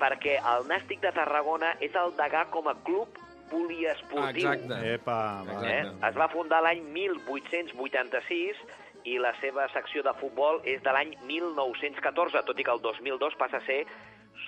[0.00, 3.20] Perquè el Nàstic de Tarragona és el degà com a club
[3.52, 4.50] poliesportiu.
[4.50, 4.80] Exacte.
[4.96, 5.60] Epa, va.
[5.62, 5.80] Eh?
[6.10, 8.62] Es va fundar l'any 1886
[9.06, 13.38] i la seva secció de futbol és de l'any 1914, tot i que el 2002
[13.38, 13.84] passa a ser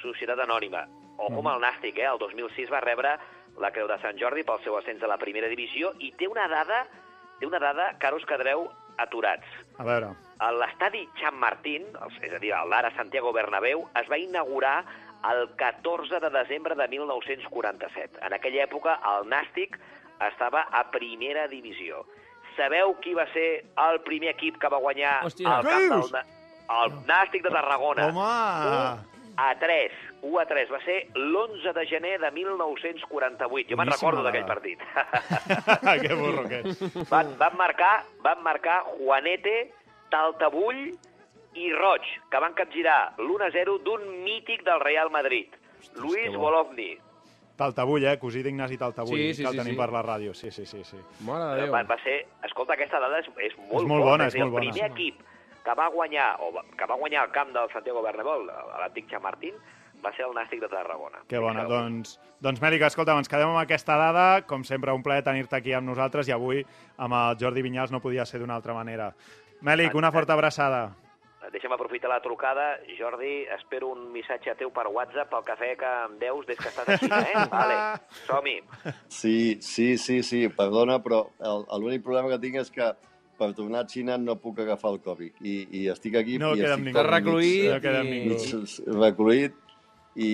[0.02, 0.88] societat anònima.
[1.18, 2.10] Ojo amb el Nàstic, eh?
[2.10, 3.14] El 2006 va rebre
[3.62, 6.46] la Creu de Sant Jordi pel seu ascens a la primera divisió i té una
[6.50, 6.84] dada,
[7.38, 9.46] té una dada que ara us quedareu aturats.
[9.78, 11.84] A veure, A L'estadi Can Martín,
[12.22, 14.84] és a dir, el d'ara Santiago Bernabéu, es va inaugurar
[15.32, 18.20] el 14 de desembre de 1947.
[18.22, 19.78] En aquella època, el Nàstic
[20.28, 22.04] estava a primera divisió.
[22.56, 25.58] Sabeu qui va ser el primer equip que va guanyar Hòstia.
[25.58, 26.22] el camp del...
[26.68, 28.08] El Nàstic de Tarragona.
[28.12, 29.04] home!
[29.38, 30.70] A 3, 1 a 3.
[30.72, 33.70] Va ser l'11 de gener de 1948.
[33.70, 34.82] Jo me'n recordo d'aquell partit.
[36.02, 36.80] que burro que és.
[37.10, 39.72] van, van, marcar, van marcar Juanete,
[40.10, 40.88] Taltabull
[41.58, 45.54] i Roig, que van capgirar l'1-0 d'un mític del Real Madrid,
[45.96, 46.48] Luis que bo.
[46.48, 46.92] Golovni.
[47.58, 48.18] Taltabull, eh?
[48.22, 49.78] Cosí d'Ignasi Taltabull, Sí, sí, que el sí, tenim sí.
[49.80, 50.34] per la ràdio.
[50.34, 50.84] Sí, sí, sí.
[50.86, 50.98] sí.
[51.26, 51.72] Mare de Déu.
[51.74, 52.20] Va, va ser...
[52.46, 54.68] Escolta, aquesta dada és, és molt, És molt bona, és és molt El bona.
[54.70, 55.24] primer equip
[55.66, 59.58] que va guanyar, o que va guanyar el camp del Santiago Bernabéu, a l'antic Chamartín,
[60.04, 61.22] va ser el Nàstic de Tarragona.
[61.28, 61.64] Que bona.
[61.64, 61.74] Fixeu.
[61.76, 64.28] Doncs, doncs Mèric, escolta, ens quedem amb aquesta dada.
[64.46, 66.64] Com sempre, un plaer tenir-te aquí amb nosaltres i avui
[66.96, 69.12] amb el Jordi Vinyals no podia ser d'una altra manera.
[69.62, 70.88] Mèlic, una forta abraçada.
[71.52, 72.74] Deixa'm aprofitar la trucada.
[72.98, 76.88] Jordi, espero un missatge teu per WhatsApp pel cafè que em deus des que estàs
[76.92, 77.44] a Xina, eh?
[77.54, 77.78] Vale,
[78.26, 78.58] som-hi.
[79.08, 82.90] Sí, sí, sí, sí, perdona, però el- l'únic problema que tinc és que
[83.38, 85.40] per tornar a Xina no puc agafar el Covid.
[85.40, 86.36] I, i estic aquí...
[86.42, 87.06] No i queda estic amb ningú.
[87.08, 89.00] recluït No queda amb ningú.
[89.00, 89.54] recluït
[90.18, 90.30] i,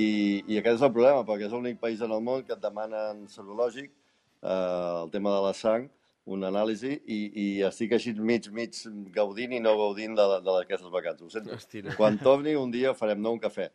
[0.48, 3.26] i aquest és el problema, perquè és l'únic país en el món que et demanen
[3.32, 3.92] serològic,
[4.40, 5.90] eh, el tema de la sang,
[6.24, 8.78] una anàlisi, i, i estic així mig, mig
[9.12, 11.26] gaudint i no gaudint de, de aquestes vacances.
[11.26, 11.58] Ho sento.
[11.58, 11.96] Hòstia.
[11.98, 13.68] Quan torni un dia farem no un cafè,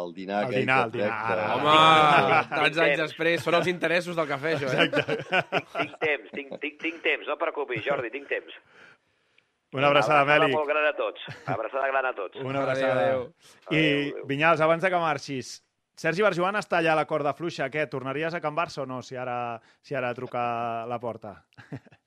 [0.00, 1.46] el dinar El aquell dinar, que el dinar, ara.
[1.56, 4.86] Home, tants anys després, són els interessos del cafè, això, eh?
[4.94, 8.54] Tinc, tinc temps, tinc, tinc, tinc temps, no et preocupis, Jordi, tinc temps.
[9.72, 10.54] Una abraçada, Mèlic.
[10.56, 11.26] molt gran a tots.
[11.46, 12.38] Abraçada gran a tots.
[12.42, 13.02] Una abraçada.
[13.04, 13.26] Adéu,
[13.70, 14.24] I, adéu.
[14.26, 15.60] Vinyals, abans de que marxis,
[16.00, 17.68] Sergi Barjuan està allà a la corda fluixa.
[17.70, 20.42] Què, tornaries a Can Barça o no, si ara, si ara truca
[20.82, 21.36] a la porta?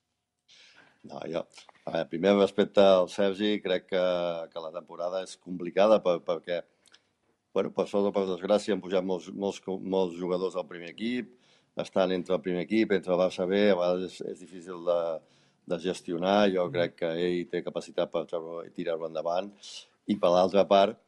[1.04, 1.42] No, jo,
[1.84, 4.04] a veure, primer respecte al Sergi, crec que,
[4.48, 6.62] que la temporada és complicada per, perquè,
[7.52, 11.34] bueno, per sort o per desgràcia han pujat molts, molts, molts jugadors al primer equip,
[11.84, 14.98] estan entre el primer equip, entre el Barça B, a vegades és, és difícil de,
[15.66, 19.50] de gestionar, jo crec que ell té capacitat per tirar-ho endavant,
[20.06, 20.98] i per l'altra part,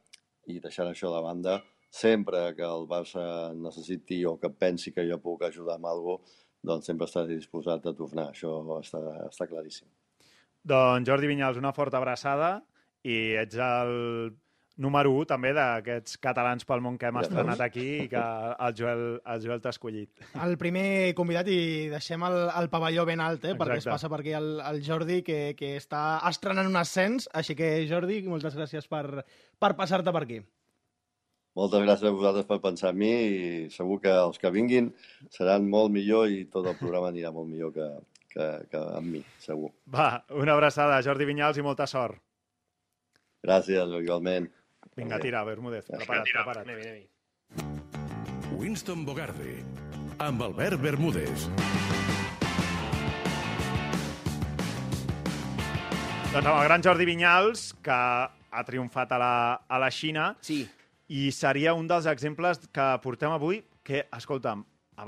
[0.49, 1.59] i deixant això de banda,
[1.91, 6.43] sempre que el Barça necessiti o que pensi que jo puc ajudar amb alguna cosa,
[6.67, 9.87] doncs sempre estaré disposat a tornar, això està, està claríssim.
[10.67, 12.57] Doncs Jordi Vinyals, una forta abraçada
[13.07, 13.93] i ets el
[14.83, 18.23] número 1 també d'aquests catalans pel món que hem estrenat aquí i que
[18.67, 20.27] el Joel, el Joel t'ha escollit.
[20.45, 21.61] El primer convidat i
[21.93, 25.23] deixem el, el pavelló ben alt, eh, perquè es passa per aquí el, el Jordi,
[25.27, 27.31] que, que està estrenant un ascens.
[27.37, 29.25] Així que, Jordi, moltes gràcies per,
[29.59, 30.43] per passar-te per aquí.
[31.57, 34.91] Moltes gràcies a vosaltres per pensar en mi i segur que els que vinguin
[35.33, 37.89] seran molt millor i tot el programa anirà molt millor que,
[38.35, 39.73] que, que amb mi, segur.
[39.89, 42.21] Va, una abraçada, Jordi Vinyals, i molta sort.
[43.47, 44.51] Gràcies, igualment.
[44.97, 46.65] Vinga, tira, Bermúdez, prepara't, prepara't.
[46.65, 48.57] Anem-hi, anem-hi.
[48.57, 49.59] Winston Bogarde,
[50.25, 51.45] amb Albert Bermúdez.
[56.33, 59.35] Doncs amb el gran Jordi Vinyals, que ha triomfat a la,
[59.69, 60.63] a la Xina, Sí,
[61.13, 64.65] i seria un dels exemples que portem avui, que, escolta'm,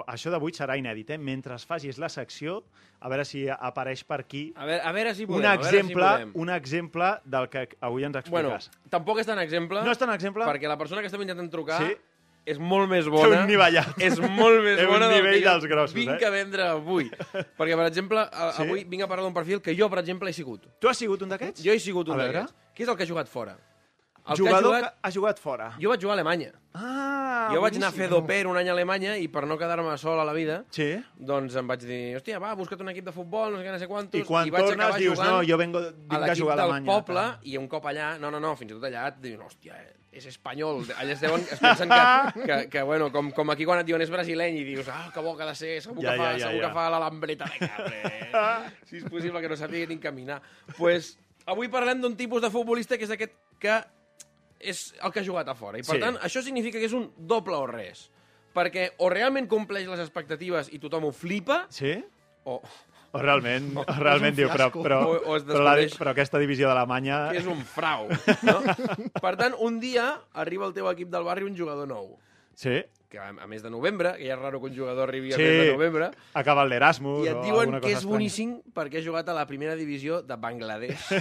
[0.07, 1.19] això d'avui serà inèdit, eh?
[1.19, 2.63] Mentre facis la secció,
[3.01, 5.39] a veure si apareix per aquí a veure, a veure si podem.
[5.41, 6.33] un a veure si exemple, podem.
[6.35, 8.91] un exemple del que avui ens Bueno, expliques.
[8.91, 10.45] tampoc és tan exemple, no és tan exemple?
[10.45, 11.97] perquè la persona que estem intentant trucar Sí?
[12.45, 13.41] és molt més Té bona.
[13.43, 13.99] un nivellat.
[14.01, 16.25] És molt més Té un bona del nivell que dels grossos, vinc eh?
[16.27, 17.11] a vendre avui.
[17.11, 18.63] Perquè, per exemple, a- Sí?
[18.63, 20.65] avui vinc a parlar d'un perfil que jo, per exemple, he sigut.
[20.81, 21.63] Tu has sigut un d'aquests?
[21.63, 22.55] Jo he sigut un d'aquests.
[22.75, 23.57] Qui és el que ha jugat fora?
[24.29, 25.69] El que ha Jugador jugat- que ha jugat fora.
[25.81, 26.53] Jo vaig jugar a Alemanya.
[26.75, 29.97] Ah, jo vaig anar a fer doper un any a Alemanya i per no quedar-me
[29.99, 31.03] sol a la vida, Sí.
[31.17, 33.79] doncs em vaig dir, hòstia, va, busca't un equip de futbol, no sé què, no
[33.79, 34.21] sé quantos...
[34.21, 36.71] I quan vaig tornes dius, no, jo vengo, vinc a a l'equip jugar a del
[36.71, 36.93] Alemanya.
[36.93, 39.75] poble i un cop allà, no, no, no, fins i tot allà et diuen, hòstia,
[40.13, 40.85] és espanyol.
[40.97, 44.03] Allà es, deuen, es pensen que, que, que bueno, com, com aquí quan et diuen
[44.03, 46.33] és brasileny i dius, ah, que bo que ha de ser, segur, Ja, que, fa,
[46.33, 46.69] ja, ja, segur ja.
[46.69, 48.03] que fa la lambreta de cabre.
[48.89, 50.41] si és possible que no sàpiga ni caminar.
[50.77, 53.77] pues, avui parlem d'un tipus de futbolista que és aquest que
[54.61, 55.79] és el que ha jugat a fora.
[55.79, 56.01] I, per Sí.
[56.01, 58.11] tant, això significa que és un doble o res.
[58.55, 62.05] Perquè o realment compleix les expectatives i tothom ho flipa, Sí?
[62.45, 62.61] o
[63.11, 66.39] O realment, o és un realment diu, però, però, O- o però, la, però aquesta
[66.39, 67.31] divisió d'Alemanya...
[67.33, 68.09] és un frau.
[68.45, 68.61] No?
[69.23, 72.19] Per tant, un dia arriba al teu equip del barri un jugador nou.
[72.55, 75.33] Sí, Que a, a mes de novembre, que ja és raro que un jugador arribi
[75.33, 75.43] a Sí.
[75.43, 78.13] mes de novembre, acaba el l'Erasmus i et o diuen que és estranya.
[78.13, 81.07] boníssim perquè ha jugat a la primera divisió de Bangladesh.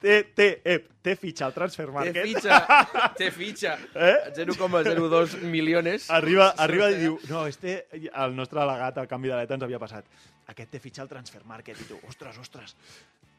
[0.00, 2.24] té, té, eh, té fitxa al Transfer Té Market.
[2.24, 3.76] fitxa, té fitxa.
[3.94, 4.32] Eh?
[4.36, 6.08] 0,02 milions.
[6.10, 10.04] Arriba, arriba i diu, no, este, el nostre delegat al canvi d'aleta ens havia passat.
[10.48, 11.80] Aquest té fitxa al Transfer Market.
[11.80, 12.76] I tu, ostres, ostres.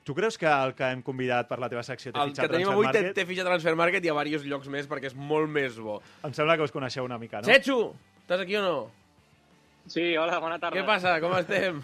[0.03, 2.47] Tu creus que el que hem convidat per la teva secció té El fitxa que
[2.47, 3.15] al tenim Transfer avui té, Market?
[3.19, 5.99] té fitxa Transfer Market i a diversos llocs més perquè és molt més bo.
[6.25, 7.49] Em sembla que us coneixeu una mica, no?
[7.51, 7.93] Setxo,
[8.23, 8.91] estàs aquí o no?
[9.89, 10.77] Sí, hola, bona tarda.
[10.77, 11.19] Què passa?
[11.21, 11.81] Com estem?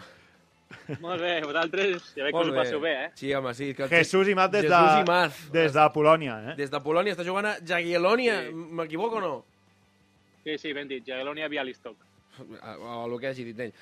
[1.01, 3.09] Molt bé, vosaltres ja veig que us ho passeu bé, eh?
[3.19, 3.71] Sí, home, sí.
[3.77, 5.41] Que Jesús i Mat des, Jesús de, i Maz.
[5.53, 6.55] des de Polònia, eh?
[6.59, 8.39] Des de Polònia està jugant a Jagiellonia.
[8.47, 8.53] Sí.
[8.79, 9.33] M'equivoco o no?
[10.43, 11.97] Sí, sí, ben dit, Jagiellonia Bialystok.
[12.79, 13.73] O el que hagi dit ell.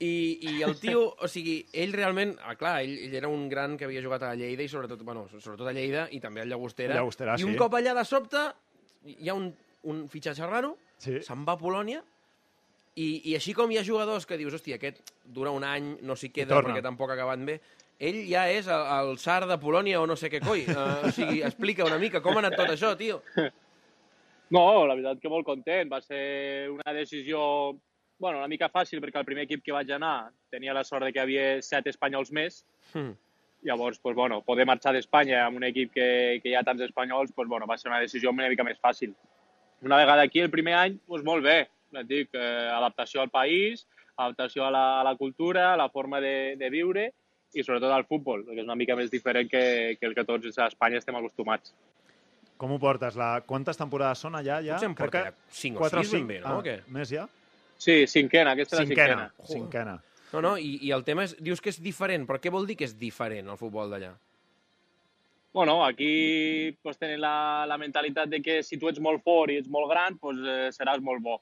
[0.00, 0.12] I,
[0.46, 3.84] I el tio, o sigui, ell realment, ah, clar, ell, ell era un gran que
[3.88, 6.94] havia jugat a Lleida i sobretot, bueno, sobretot a Lleida i també a Llagostera.
[6.94, 7.48] Llagostera, I sí.
[7.50, 8.44] un cop allà de sobte
[9.18, 9.48] hi ha un,
[9.90, 11.20] un fitxatge raro, Sí.
[11.22, 12.00] se'n va a Polònia
[12.98, 16.16] i, i així com hi ha jugadors que dius, hòstia, aquest dura un any, no
[16.18, 17.58] s'hi queda perquè tampoc ha acabat bé,
[17.98, 20.64] ell ja és el, el SAR de Polònia o no sé què coi.
[20.70, 23.22] Uh, o sigui, explica una mica com ha anat tot això, tio.
[24.54, 25.90] No, la veritat que molt content.
[25.92, 27.40] Va ser una decisió
[28.18, 31.12] bueno, una mica fàcil perquè el primer equip que vaig anar tenia la sort de
[31.12, 32.62] que hi havia set espanyols més.
[32.92, 33.12] Hmm.
[33.66, 36.08] Llavors, pues, bueno, poder marxar d'Espanya amb un equip que,
[36.42, 39.14] que hi ha tants espanyols pues, bueno, va ser una decisió una mica més fàcil.
[39.82, 41.58] Una vegada aquí, el primer any, pues, molt bé.
[41.96, 46.20] Et dic, eh, adaptació al país, adaptació a la, a la cultura, a la forma
[46.20, 47.06] de, de viure
[47.54, 50.58] i sobretot al futbol, perquè és una mica més diferent que, que el que tots
[50.58, 51.72] a Espanya estem acostumats.
[52.58, 53.16] Com ho portes?
[53.16, 53.38] La...
[53.46, 54.58] Quantes temporades són allà?
[54.60, 54.76] Ja?
[54.76, 56.26] Potser en Crec porta que ja cinc o quatre sis, cinc.
[56.26, 56.50] ben bé, no?
[56.50, 56.76] Ah, O què?
[56.92, 57.24] Més ja?
[57.78, 59.28] Sí, cinquena, aquesta és la Cinquena.
[59.38, 59.52] cinquena.
[59.54, 59.96] Cinquena.
[60.32, 62.76] No, no, i, i el tema és, dius que és diferent, però què vol dir
[62.76, 64.10] que és diferent el futbol d'allà?
[65.54, 69.56] Bueno, aquí pues, tenen la, la mentalitat de que si tu ets molt fort i
[69.62, 71.38] ets molt gran, pues, eh, seràs molt bo.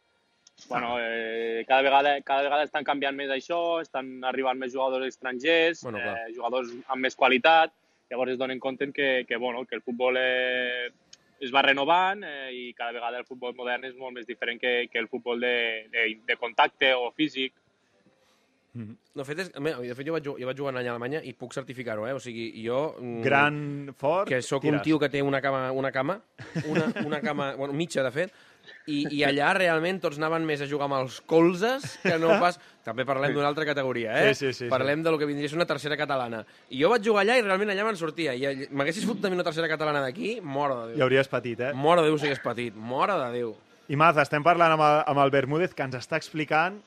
[0.69, 5.83] Bueno, eh, cada, vegada, cada vegada estan canviant més això, estan arribant més jugadors estrangers,
[5.85, 6.17] Bueno, clar.
[6.29, 7.75] eh, jugadors amb més qualitat,
[8.11, 10.89] llavors es donen compte que, que, bueno, que el futbol eh,
[11.41, 14.89] es va renovant eh, i cada vegada el futbol modern és molt més diferent que,
[14.91, 17.53] que el futbol de, de, de contacte o físic.
[18.77, 21.55] De fet, és, de fet jo, vaig, jo vaig jugar allà a Alemanya i puc
[21.57, 22.13] certificar-ho, eh?
[22.13, 22.95] O sigui, jo...
[23.01, 23.57] mm, Gran,
[23.97, 26.19] fort, Que sóc un tio que té una cama, una cama,
[26.69, 28.35] una, una cama, bueno, mitja, de fet,
[28.87, 32.59] i, i allà realment tots anaven més a jugar amb els colzes que no pas...
[32.87, 34.35] També parlem d'una altra categoria, eh?
[34.35, 36.45] Sí, sí, sí, Parlem de lo que vindria a ser una tercera catalana.
[36.71, 38.35] I jo vaig jugar allà i realment allà me'n sortia.
[38.39, 41.07] I all- m'haguessis fotut també una tercera catalana d'aquí, mora de I Déu.
[41.09, 41.73] hauries patit, eh?
[41.75, 43.57] Mora de Déu si hagués patit, mora de Déu.
[43.91, 46.79] I Maz, estem parlant amb el, amb el Bermúdez, que ens està explicant...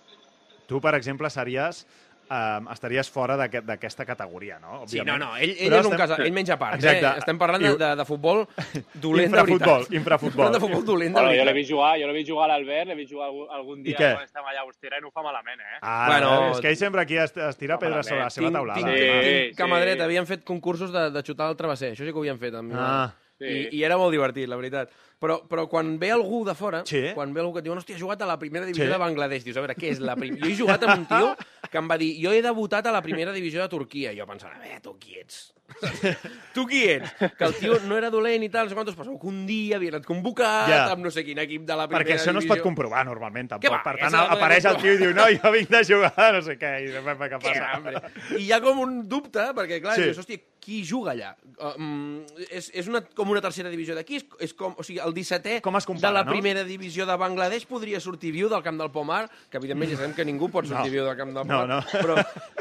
[0.72, 1.84] Tu, per exemple, series...
[2.30, 4.84] Um, estaries fora d'aquest- d'aquesta categoria, no?
[4.86, 5.18] Sí, Òbviament.
[5.18, 7.06] no, no, ell, ell Però és un estem- cas, ell menja parts, Exacte.
[7.08, 7.18] eh?
[7.18, 8.44] Estem parlant de, I- de, de futbol
[8.94, 9.92] dolent de veritat.
[9.92, 10.52] infrafutbol.
[10.54, 11.56] De futbol dolent de Bueno, jo l'he veritat.
[11.56, 14.44] vist jugar, jo l'he vist jugar a l'Albert, l'he vist jugar algun, dia quan estem
[14.46, 15.80] allà a Ustera i no ho fa malament, eh?
[15.82, 18.48] Ah, Bueno, bueno, és que ell sempre aquí es, es tira pedres sobre la seva
[18.48, 18.78] tinc, taulada.
[18.80, 20.00] tinc, Sí, tinc cama sí.
[20.00, 22.54] havien fet concursos de, de xutar al travesser, això sí que ho havien fet.
[22.54, 23.12] Amb, Ah.
[23.40, 23.46] Sí.
[23.72, 24.90] I, I era molt divertit, la veritat.
[25.18, 27.12] Però, però quan ve algú de fora, Sí.
[27.16, 28.92] quan ve algú que et diu, hòstia, he jugat a la primera divisió Sí.
[28.92, 30.46] de Bangladesh, dius, a veure, què és la primera?
[30.46, 31.38] Jo he jugat amb un tio
[31.72, 34.14] que em va dir, jo he debutat a la primera divisió de Turquia.
[34.14, 35.42] I jo pensant, a veure, tu qui ets?
[36.54, 37.12] tu qui ets?
[37.38, 39.78] Que el tio no era dolent i tal, no sé quantos, però que un dia
[39.78, 40.82] havia anat convocat Ja.
[40.92, 42.56] amb no sé quin equip de la primera Perquè això no es divisió.
[42.56, 43.72] pot comprovar normalment, Què tampoc.
[43.78, 46.42] va, per tant, de apareix el tio i diu, no, jo vinc de jugar, no
[46.46, 47.72] sé què, i què Què, passa?
[47.78, 48.02] hombre?
[48.38, 50.04] I hi ha com un dubte, perquè, clar, Sí.
[50.10, 51.32] dius, hòstia, qui juga allà?
[51.78, 52.20] Um,
[52.52, 54.18] és, és una, com una tercera divisió d'aquí?
[54.20, 56.32] És, és com, o sigui, el 17è Com es compara, de la no?
[56.32, 60.14] primera divisió de Bangladesh podria sortir viu del camp del Pomar, que evidentment ja sabem
[60.14, 60.94] que ningú pot sortir No.
[60.94, 61.80] viu del camp del No, Pomar, no.
[62.04, 62.16] Però,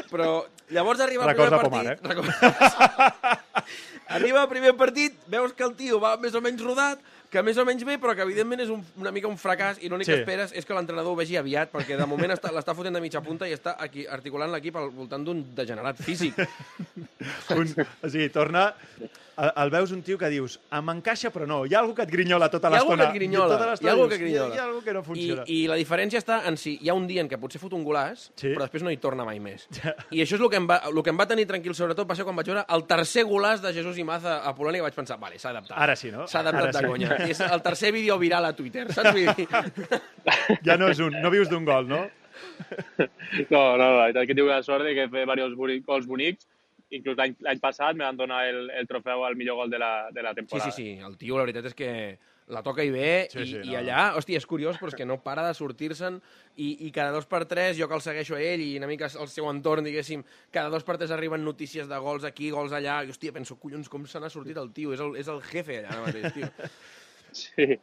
[0.09, 0.29] però
[0.75, 2.05] llavors arriba el primer de Pomar, partit...
[2.07, 2.98] eh?
[4.15, 7.57] arriba el primer partit, veus que el tio va més o menys rodat, que més
[7.61, 10.13] o menys bé, però que evidentment és un, una mica un fracàs i l'únic Sí.
[10.15, 13.01] que esperes és que l'entrenador ho vegi aviat, perquè de moment està- l'està fotent de
[13.03, 16.33] mitja punta i està aquí articulant l'equip al voltant d'un degenerat físic.
[17.53, 17.69] Un,
[18.01, 18.71] o sigui, torna
[19.39, 22.03] el, el veus un tio que dius, em encaixa però no, hi ha algú que
[22.03, 23.05] et grinyola tota Hi ha algú l'estona.
[23.05, 24.55] que et grinyola, Tota hi l'estona ha algú que grinyola.
[24.55, 25.43] Hi, ha algú que no funciona.
[25.47, 27.73] I, I la diferència està en si hi ha un dia en què potser fot
[27.77, 28.51] un golaç, Sí.
[28.53, 29.67] però després no hi torna mai més.
[30.15, 32.15] I això és el que, em va, el que em va tenir tranquil, sobretot, va
[32.19, 34.93] ser quan vaig veure el tercer golaç de Jesús Imaz a, a Polònia i vaig
[34.97, 35.77] pensar, vale, s'ha adaptat.
[35.77, 36.27] Ara sí, no?
[36.27, 36.91] S'ha Ara adaptat de sí.
[36.93, 37.17] conya.
[37.27, 39.15] I és el tercer vídeo viral a Twitter, saps?
[40.65, 42.03] Ja no és un, no vius d'un gol, no?
[43.49, 45.55] No, no, la veritat que tinc la sort de que fet diversos
[45.87, 46.47] gols bonics.
[46.91, 50.23] Inclús l'any passat me van donar el, el trofeu al millor gol de la, de
[50.25, 50.71] la Sí, temporada.
[50.71, 51.89] sí, sí, el tio, la veritat és que
[52.49, 54.97] la toca i bé, Sí, i, sí, i no, allà, hòstia, és curiós, però és
[54.97, 56.17] que no para de sortir-se'n,
[56.57, 59.05] i, i cada dos per tres, jo que el segueixo a ell, i una mica
[59.05, 63.03] al seu entorn, diguéssim, cada dos per tres arriben notícies de gols aquí, gols allà,
[63.05, 65.77] i hòstia, penso, collons, com se n'ha sortit el tio, és el, és el jefe
[65.83, 66.49] allà ara mateix, tio.
[67.29, 67.77] Sí,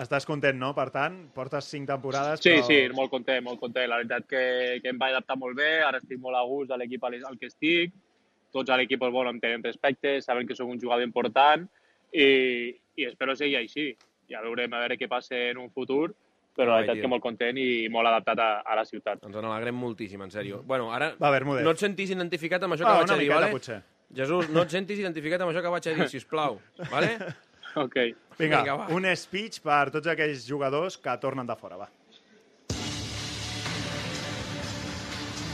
[0.00, 0.70] Estàs content, no?
[0.76, 2.66] Per tant, portes cinc temporades, sí, però...
[2.68, 3.88] sí, molt content, molt content.
[3.90, 4.44] La veritat que,
[4.80, 7.36] que em vaig adaptar molt bé, ara estic molt a gust a l'equip al al
[7.40, 7.92] que estic,
[8.54, 11.66] tots a l'equip bueno, em tenen respecte, saben que sóc un jugador important
[12.12, 13.90] i, i espero seguir així.
[14.30, 16.12] Ja veurem a veure què passa en un futur,
[16.56, 19.22] però la veritat que molt content i molt adaptat a, a la ciutat.
[19.26, 20.62] Ens en alegrem moltíssim, en sèrio.
[20.66, 21.64] Bueno, ara, Va, Bermúdez.
[21.66, 23.52] no et sentis identificat amb això Va, que vaig una a dir, miqueta, vale?
[23.54, 23.80] potser.
[24.16, 26.58] Jesús, no et sentis identificat amb això que vaig a dir, sisplau,
[26.90, 27.14] vale?
[27.76, 27.96] Ok.
[28.38, 28.86] Vinga, Vinga, va.
[28.96, 31.88] un speech per tots aquells jugadors que tornen de fora, va.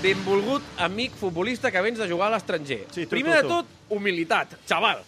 [0.02, 2.82] Benvolgut amic futbolista que vens de jugar a l'estranger.
[2.92, 3.54] Sí, tu, Primer tu, de tu.
[3.54, 5.02] tot, humilitat, xaval.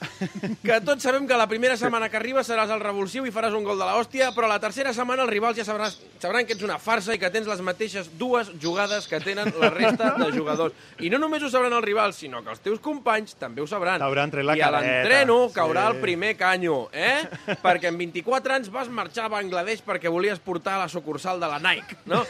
[0.63, 3.65] Que tots sabem que la primera setmana que arribes seràs el revulsiu i faràs un
[3.67, 6.63] gol de la hòstia, però la tercera setmana els rivals ja sabràs, sabran que ets
[6.67, 10.75] una farsa i que tens les mateixes dues jugades que tenen la resta de jugadors.
[11.03, 13.99] I no només ho sabran els rivals, sinó que els teus companys també ho sabran.
[14.03, 15.55] T'hauran tret la I a l'entreno sí.
[15.59, 17.27] caurà el primer canyo, eh?
[17.63, 21.59] Perquè en 24 anys vas marxar a Bangladesh perquè volies portar la sucursal de la
[21.59, 22.23] Nike, no?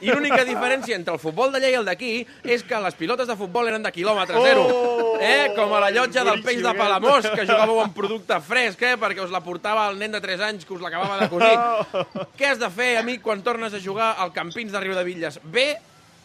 [0.00, 3.36] I l'única diferència entre el futbol d'allà i el d'aquí és que les pilotes de
[3.38, 5.18] futbol eren de quilòmetre zero, Oh!
[5.20, 5.52] eh?
[5.54, 6.76] Com a la llotja del peix de eh?
[6.78, 8.94] Palamós, que jugàveu amb producte fresc, eh?
[9.00, 11.56] Perquè us la portava el nen de 3 anys que us l'acabava de cosir.
[11.56, 12.28] Oh!
[12.38, 15.38] Què has de fer, amic, quan tornes a jugar al Campins de Riu de Villes?
[15.44, 15.68] Bé,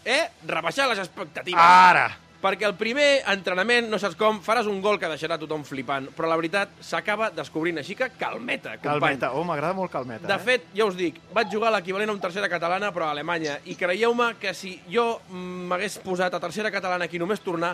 [0.05, 0.23] eh?
[0.47, 1.61] Rebaixar les expectatives.
[1.61, 2.07] Ara!
[2.37, 6.29] Perquè el primer entrenament, no saps com, faràs un gol que deixarà tothom flipant, però
[6.29, 9.17] la veritat s'acaba descobrint així que calmeta, company.
[9.17, 9.31] Calmeta.
[9.33, 10.43] Oh, m'agrada molt calmeta, De eh?
[10.45, 13.73] fet, ja us dic, vaig jugar l'equivalent a un tercera catalana, però a Alemanya, i
[13.75, 17.73] creieu-me que si jo m'hagués posat a tercera catalana aquí només tornar,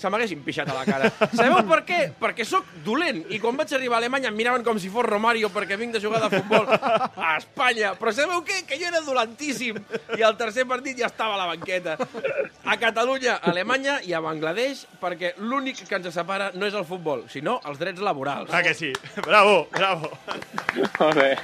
[0.00, 1.10] se m'haguessin pixat a la cara.
[1.36, 2.00] Sabeu per què?
[2.20, 3.22] Perquè sóc dolent.
[3.30, 6.02] I quan vaig arribar a Alemanya em miraven com si fos Romario perquè vinc de
[6.02, 7.92] jugar de futbol a Espanya.
[8.00, 8.62] Però sabeu què?
[8.68, 9.78] Que jo era dolentíssim.
[10.16, 11.98] I al tercer partit ja estava a la banqueta.
[12.64, 16.86] A Catalunya, a Alemanya i a Bangladesh, perquè l'únic que ens separa no és el
[16.88, 18.50] futbol, sinó els drets laborals.
[18.54, 18.92] Ah, que sí.
[19.24, 20.10] Bravo, bravo.
[21.00, 21.34] Molt bé.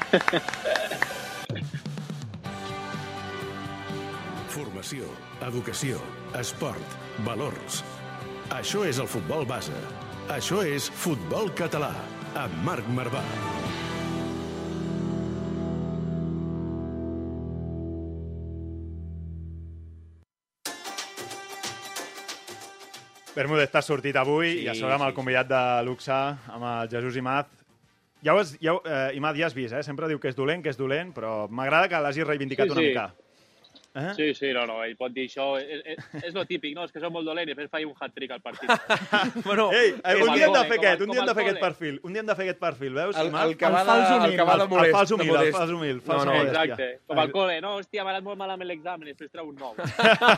[4.56, 5.10] Formació,
[5.44, 6.00] educació,
[6.40, 6.96] esport,
[7.26, 7.82] valors.
[8.54, 9.74] Això és el futbol base.
[10.36, 11.92] Això és Futbol Català,
[12.44, 13.22] amb Marc Marvà.
[23.36, 26.88] Bermúdez, t'has sortit avui Sí, i a sobre amb el convidat de luxe, amb el
[26.92, 27.50] Jesús Imaz.
[28.24, 29.82] Ja ho has, ja, ho- eh, Imaz, ja has vist, eh?
[29.84, 32.80] Sempre diu que és dolent, que és dolent, però m'agrada que l'hagis reivindicat Sí, una
[32.80, 32.88] sí.
[32.88, 33.10] mica.
[33.96, 34.10] Eh?
[34.16, 35.46] Sí, sí, no, no, ell pot dir això.
[35.56, 36.84] És, és, és lo típic, no?
[36.84, 38.68] És que som molt dolent i després faig un hat-trick al partit.
[39.46, 41.60] Bueno, Ei, eh, un dia hem de fer aquest, un dia hem de fer aquest
[41.62, 41.96] perfil.
[42.04, 44.18] Un dia hem de fer aquest perfil, veus, el, el, que va El fals el
[44.20, 44.36] humil.
[44.36, 44.88] que va de El- molest.
[44.90, 46.42] el fals humil, el fals humil, fals no, no.
[46.42, 46.90] Exacte.
[47.06, 47.74] Com al col·le, no?
[47.80, 49.88] Hòstia, m'ha anat molt malament l'examen i després treu un 9.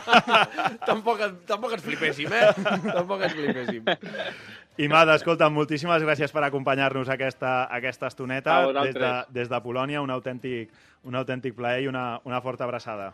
[0.89, 2.49] tampoc, tampoc ens flipéssim, eh?
[2.97, 3.85] tampoc ens flipéssim.
[4.79, 10.13] Imad, escolta, moltíssimes gràcies per acompanyar-nos aquesta, aquesta estoneta des de, des de Polònia, un
[10.13, 10.71] autèntic,
[11.03, 13.09] un autèntic plaer i una, una forta abraçada.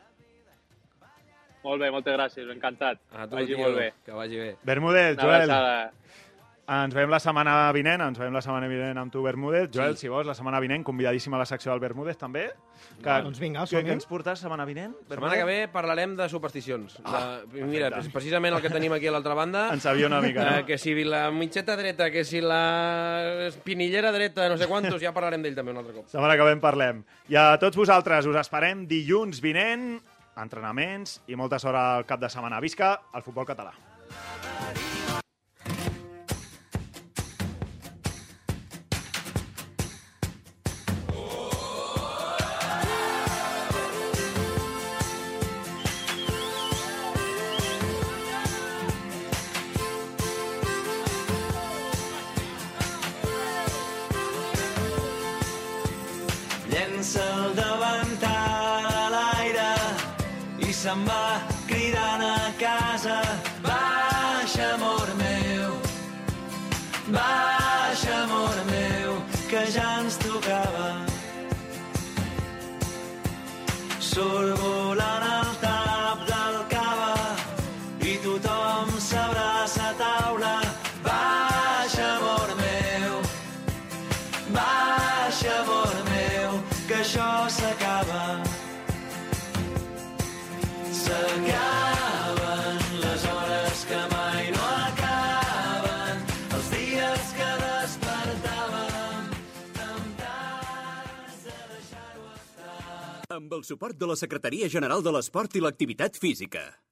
[1.66, 3.02] Molt bé, moltes gràcies, encantat.
[3.12, 3.92] A tu, Vagi tio, molt bé.
[4.06, 4.56] que vagi bé.
[4.64, 5.52] Bermúdez, Joel,
[6.66, 9.68] ens veiem la setmana vinent, ens veiem la setmana vinent amb tu, Bermúdez.
[9.74, 10.06] Joel, Sí.
[10.06, 12.48] si vols, la setmana vinent, convidadíssim a la secció del Bermúdez, també.
[13.04, 13.84] Que, Doncs vinga, que, som-hi.
[13.86, 16.98] que ens portes setmana vinent, La setmana que ve parlarem de supersticions.
[17.04, 18.14] Ah, de, mira, perfecte.
[18.14, 19.68] precisament el que tenim aquí a l'altra banda...
[19.74, 20.58] Ens sabia una mica, no?
[20.60, 25.14] Eh, que si la mitxeta dreta, que si la espinillera dreta, no sé quantos, ja
[25.14, 26.08] parlarem d'ell també un altre cop.
[26.08, 27.04] Setmana que ve en parlem.
[27.30, 30.00] I a tots vosaltres us esperem dilluns vinent,
[30.42, 32.62] entrenaments i molta sort al cap de setmana.
[32.64, 33.74] Visca el futbol català.
[103.56, 106.86] amb el suport de la Secretaria General de l'Esport i l'Activitat Física.